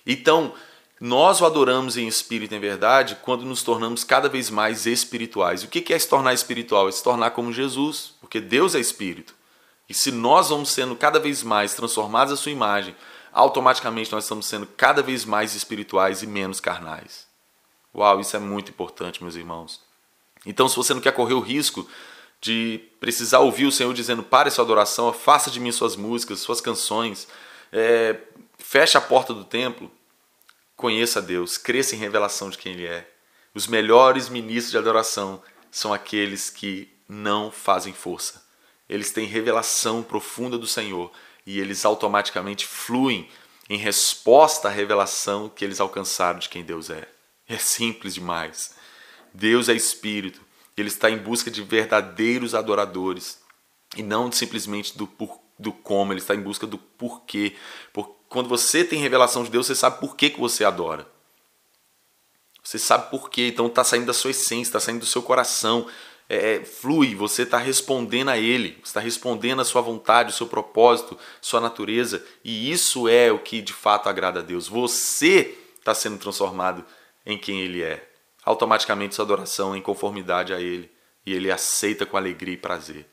Então, 0.06 0.54
nós 1.00 1.42
o 1.42 1.46
adoramos 1.46 1.98
em 1.98 2.08
espírito 2.08 2.54
e 2.54 2.58
em 2.58 2.60
verdade 2.60 3.18
quando 3.22 3.44
nos 3.46 3.64
tornamos 3.64 4.04
cada 4.04 4.30
vez 4.30 4.50
mais 4.50 4.86
espirituais. 4.86 5.64
O 5.64 5.68
que 5.68 5.94
é 5.94 6.00
se 6.00 6.08
tornar 6.08 6.34
espiritual? 6.34 6.88
É 6.88 6.92
se 6.92 7.04
tornar 7.04 7.32
como 7.32 7.52
Jesus, 7.52 8.14
porque 8.22 8.40
Deus 8.40 8.76
é 8.76 8.80
espírito. 8.80 9.36
E 9.90 9.94
se 9.94 10.12
nós 10.12 10.50
vamos 10.50 10.70
sendo 10.70 10.96
cada 10.96 11.20
vez 11.20 11.44
mais 11.44 11.74
transformados 11.74 12.34
à 12.34 12.38
sua 12.38 12.52
imagem, 12.52 12.96
automaticamente 13.34 14.12
nós 14.12 14.24
estamos 14.24 14.46
sendo 14.46 14.66
cada 14.66 15.02
vez 15.02 15.26
mais 15.26 15.56
espirituais 15.56 16.24
e 16.24 16.28
menos 16.28 16.60
carnais. 16.60 17.28
Uau, 17.94 18.20
isso 18.20 18.36
é 18.36 18.40
muito 18.40 18.70
importante, 18.70 19.22
meus 19.22 19.36
irmãos. 19.36 19.82
Então, 20.46 20.68
se 20.68 20.76
você 20.76 20.94
não 20.94 21.02
quer 21.02 21.12
correr 21.12 21.34
o 21.34 21.40
risco 21.40 21.88
de 22.42 22.82
precisar 23.00 23.40
ouvir 23.40 23.66
o 23.66 23.72
Senhor 23.72 23.94
dizendo: 23.94 24.24
pare 24.24 24.50
sua 24.52 24.64
adoração, 24.64 25.12
faça 25.14 25.50
de 25.50 25.60
mim 25.60 25.72
suas 25.72 25.96
músicas, 25.96 26.40
suas 26.40 26.60
canções, 26.60 27.28
é, 27.72 28.18
feche 28.58 28.98
a 28.98 29.02
porta 29.02 29.34
do 29.34 29.44
templo, 29.44 29.92
conheça 30.76 31.22
Deus, 31.22 31.58
cresça 31.58 31.96
em 31.96 32.00
revelação 32.00 32.50
de 32.50 32.58
quem 32.58 32.74
Ele 32.74 32.88
é. 32.88 33.10
Os 33.54 33.68
melhores 33.68 34.30
ministros 34.30 34.72
de 34.72 34.78
adoração 34.78 35.42
são 35.72 35.94
aqueles 35.94 36.50
que 36.50 36.92
não 37.08 37.52
fazem 37.52 37.94
força 37.94 38.44
eles 38.94 39.12
têm 39.12 39.26
revelação 39.26 40.04
profunda 40.04 40.58
do 40.58 40.68
Senhor 40.68 41.12
e 41.46 41.60
eles 41.60 41.86
automaticamente 41.86 42.66
fluem 42.66 43.30
em 43.70 43.78
resposta 43.78 44.68
à 44.68 44.72
revelação 44.72 45.50
que 45.50 45.64
eles 45.64 45.80
alcançaram 45.80 46.40
de 46.40 46.50
quem 46.50 46.64
Deus 46.64 46.90
é. 46.90 47.08
É 47.48 47.58
simples 47.58 48.14
demais. 48.14 48.76
Deus 49.34 49.68
é 49.68 49.74
espírito, 49.74 50.42
ele 50.78 50.90
está 50.90 51.10
em 51.10 51.18
busca 51.18 51.50
de 51.50 51.64
verdadeiros 51.64 52.54
adoradores 52.54 53.42
e 53.98 54.04
não 54.04 54.32
simplesmente 54.32 54.98
do, 54.98 55.08
por, 55.08 55.40
do 55.58 55.72
como, 55.72 56.14
ele 56.14 56.20
está 56.20 56.36
em 56.36 56.42
busca 56.42 56.68
do 56.68 56.78
porquê. 56.78 57.56
Por, 57.92 58.16
quando 58.34 58.50
você 58.50 58.84
tem 58.84 59.00
revelação 59.00 59.44
de 59.44 59.52
Deus, 59.52 59.68
você 59.68 59.76
sabe 59.76 60.00
por 60.00 60.16
que, 60.16 60.32
que 60.32 60.40
você 60.40 60.66
adora. 60.66 61.08
Você 62.64 62.80
sabe 62.80 63.12
por 63.12 63.30
quê, 63.30 63.50
então 63.50 63.68
está 63.68 63.84
saindo 63.84 64.08
da 64.08 64.14
sua 64.14 64.32
essência, 64.32 64.70
está 64.70 64.80
saindo 64.80 65.02
do 65.02 65.06
seu 65.06 65.22
coração, 65.22 65.88
é, 66.28 66.56
é, 66.56 66.66
flui, 66.66 67.14
você 67.14 67.44
está 67.44 67.60
respondendo 67.60 68.30
a 68.30 68.38
Ele, 68.40 68.80
está 68.84 69.00
respondendo 69.00 69.62
à 69.62 69.66
sua 69.66 69.82
vontade, 69.82 70.32
o 70.32 70.36
seu 70.36 70.48
propósito, 70.48 71.16
sua 71.40 71.62
natureza, 71.62 72.26
e 72.44 72.72
isso 72.72 73.08
é 73.08 73.32
o 73.32 73.38
que 73.38 73.62
de 73.62 73.72
fato 73.72 74.10
agrada 74.10 74.40
a 74.40 74.44
Deus. 74.44 74.68
Você 74.68 75.56
está 75.78 75.94
sendo 75.94 76.18
transformado 76.18 76.84
em 77.24 77.38
quem 77.38 77.62
Ele 77.62 77.84
é. 77.84 78.10
Automaticamente 78.44 79.14
sua 79.14 79.26
adoração 79.26 79.76
é 79.76 79.78
em 79.78 79.82
conformidade 79.82 80.56
a 80.56 80.60
Ele, 80.60 80.90
e 81.24 81.34
Ele 81.34 81.52
aceita 81.52 82.04
com 82.04 82.18
alegria 82.18 82.56
e 82.56 82.58
prazer. 82.58 83.06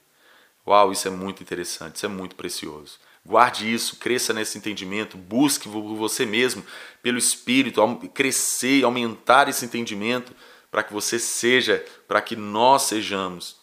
Uau, 0.67 0.91
isso 0.93 1.09
é 1.09 1.11
muito 1.11 1.43
interessante, 1.43 1.97
isso 1.97 2.07
é 2.07 2.09
muito 2.09 2.37
precioso. 2.37 2.99
Guarde 3.25 3.73
isso, 3.73 3.97
cresça 3.97 4.33
nesse 4.33 4.57
entendimento, 4.57 5.17
busque 5.17 5.69
por 5.69 5.95
você 5.95 6.25
mesmo, 6.25 6.65
pelo 7.03 7.19
Espírito, 7.19 7.81
crescer, 8.15 8.85
aumentar 8.85 9.49
esse 9.49 9.65
entendimento 9.65 10.35
para 10.71 10.83
que 10.83 10.93
você 10.93 11.19
seja, 11.19 11.85
para 12.07 12.23
que 12.23 12.37
nós 12.37 12.83
sejamos 12.83 13.61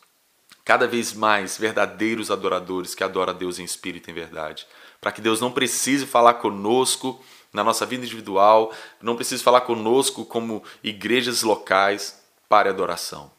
cada 0.67 0.85
vez 0.85 1.13
mais 1.13 1.57
verdadeiros 1.57 2.29
adoradores 2.29 2.93
que 2.93 3.03
adoram 3.03 3.31
a 3.31 3.35
Deus 3.35 3.57
em 3.57 3.63
espírito 3.63 4.09
e 4.09 4.11
em 4.11 4.13
verdade. 4.13 4.67
Para 4.99 5.13
que 5.13 5.21
Deus 5.21 5.39
não 5.39 5.49
precise 5.49 6.05
falar 6.05 6.33
conosco 6.35 7.23
na 7.53 7.63
nossa 7.63 7.85
vida 7.85 8.03
individual, 8.03 8.73
não 9.01 9.15
precise 9.15 9.41
falar 9.41 9.61
conosco 9.61 10.25
como 10.25 10.61
igrejas 10.83 11.41
locais 11.41 12.21
para 12.49 12.69
adoração. 12.69 13.31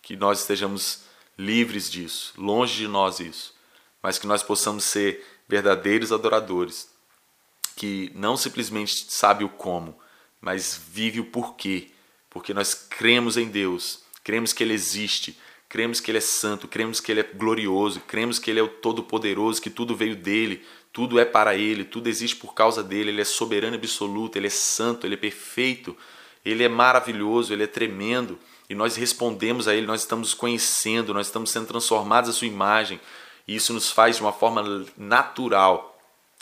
Que 0.00 0.16
nós 0.16 0.40
estejamos 0.40 1.04
livres 1.36 1.90
disso, 1.90 2.32
longe 2.38 2.76
de 2.76 2.88
nós 2.88 3.20
isso, 3.20 3.54
mas 4.02 4.18
que 4.18 4.26
nós 4.26 4.42
possamos 4.42 4.84
ser 4.84 5.22
verdadeiros 5.48 6.12
adoradores, 6.12 6.88
que 7.76 8.10
não 8.14 8.36
simplesmente 8.36 9.06
sabe 9.08 9.44
o 9.44 9.48
como, 9.48 9.98
mas 10.40 10.80
vive 10.90 11.20
o 11.20 11.24
porquê. 11.24 11.90
Porque 12.30 12.52
nós 12.52 12.74
cremos 12.74 13.36
em 13.36 13.48
Deus, 13.48 14.02
cremos 14.22 14.52
que 14.52 14.62
Ele 14.62 14.74
existe, 14.74 15.38
cremos 15.68 16.00
que 16.00 16.10
Ele 16.10 16.18
é 16.18 16.20
santo, 16.20 16.66
cremos 16.68 17.00
que 17.00 17.12
Ele 17.12 17.20
é 17.20 17.22
glorioso, 17.22 18.00
cremos 18.00 18.38
que 18.38 18.50
Ele 18.50 18.60
é 18.60 18.62
o 18.62 18.68
Todo-Poderoso, 18.68 19.60
que 19.60 19.70
tudo 19.70 19.94
veio 19.94 20.16
dele, 20.16 20.64
tudo 20.92 21.18
é 21.18 21.24
para 21.24 21.56
Ele, 21.56 21.84
tudo 21.84 22.08
existe 22.08 22.36
por 22.36 22.54
causa 22.54 22.82
dele, 22.82 23.10
Ele 23.10 23.20
é 23.20 23.24
soberano 23.24 23.76
absoluto, 23.76 24.36
Ele 24.36 24.46
é 24.46 24.50
santo, 24.50 25.06
Ele 25.06 25.14
é 25.14 25.18
perfeito, 25.18 25.96
Ele 26.44 26.62
é 26.62 26.68
maravilhoso, 26.68 27.52
Ele 27.52 27.64
é 27.64 27.66
tremendo, 27.66 28.38
e 28.68 28.74
nós 28.74 28.96
respondemos 28.96 29.66
a 29.66 29.74
Ele, 29.74 29.86
nós 29.86 30.00
estamos 30.00 30.34
conhecendo, 30.34 31.12
nós 31.12 31.26
estamos 31.26 31.50
sendo 31.50 31.66
transformados 31.66 32.30
à 32.30 32.32
Sua 32.32 32.46
imagem, 32.46 33.00
e 33.46 33.56
isso 33.56 33.72
nos 33.72 33.90
faz 33.90 34.16
de 34.16 34.22
uma 34.22 34.32
forma 34.32 34.86
natural, 34.96 35.98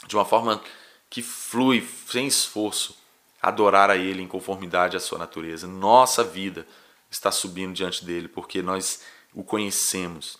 de 0.07 0.15
uma 0.15 0.25
forma 0.25 0.61
que 1.09 1.21
flui, 1.21 1.87
sem 2.07 2.27
esforço 2.27 2.97
adorar 3.41 3.89
a 3.89 3.97
Ele 3.97 4.21
em 4.21 4.27
conformidade 4.27 4.95
à 4.95 4.99
sua 4.99 5.17
natureza. 5.17 5.67
Nossa 5.67 6.23
vida 6.23 6.65
está 7.11 7.31
subindo 7.31 7.73
diante 7.73 8.03
dele 8.03 8.27
porque 8.27 8.61
nós 8.61 9.01
o 9.33 9.43
conhecemos 9.43 10.37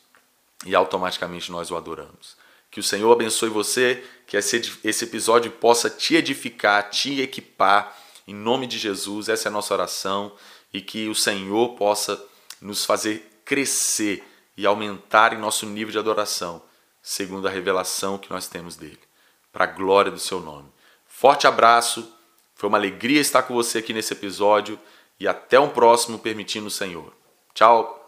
e 0.66 0.74
automaticamente 0.74 1.52
nós 1.52 1.70
o 1.70 1.76
adoramos. 1.76 2.38
Que 2.72 2.80
o 2.80 2.84
Senhor 2.84 3.12
abençoe 3.12 3.50
você, 3.50 4.04
que 4.26 4.36
esse 4.36 5.04
episódio 5.04 5.52
possa 5.52 5.90
te 5.90 6.16
edificar, 6.16 6.90
te 6.90 7.22
equipar, 7.22 7.96
em 8.28 8.34
nome 8.34 8.66
de 8.66 8.80
Jesus, 8.80 9.30
essa 9.30 9.48
é 9.48 9.50
a 9.50 9.54
nossa 9.54 9.74
oração, 9.74 10.34
e 10.74 10.82
que 10.82 11.08
o 11.08 11.14
Senhor 11.14 11.76
possa 11.76 12.20
nos 12.60 12.84
fazer 12.84 13.42
crescer 13.46 14.24
e 14.56 14.66
aumentar 14.66 15.34
em 15.34 15.38
nosso 15.38 15.66
nível 15.66 15.92
de 15.92 16.00
adoração, 16.00 16.62
segundo 17.02 17.48
a 17.48 17.52
revelação 17.52 18.18
que 18.18 18.30
nós 18.30 18.48
temos 18.48 18.76
dele, 18.76 19.00
para 19.52 19.66
a 19.66 19.68
glória 19.68 20.12
do 20.12 20.20
seu 20.20 20.40
nome. 20.40 20.70
Forte 21.06 21.48
abraço, 21.48 22.12
foi 22.56 22.70
uma 22.70 22.78
alegria 22.78 23.20
estar 23.20 23.44
com 23.44 23.54
você 23.54 23.80
aqui 23.80 23.94
nesse 23.94 24.14
episódio 24.14 24.80
e 25.20 25.28
até 25.28 25.60
um 25.60 25.70
próximo, 25.70 26.20
permitindo 26.20 26.68
o 26.68 26.72
Senhor. 26.72 27.14
Tchau! 27.54 28.03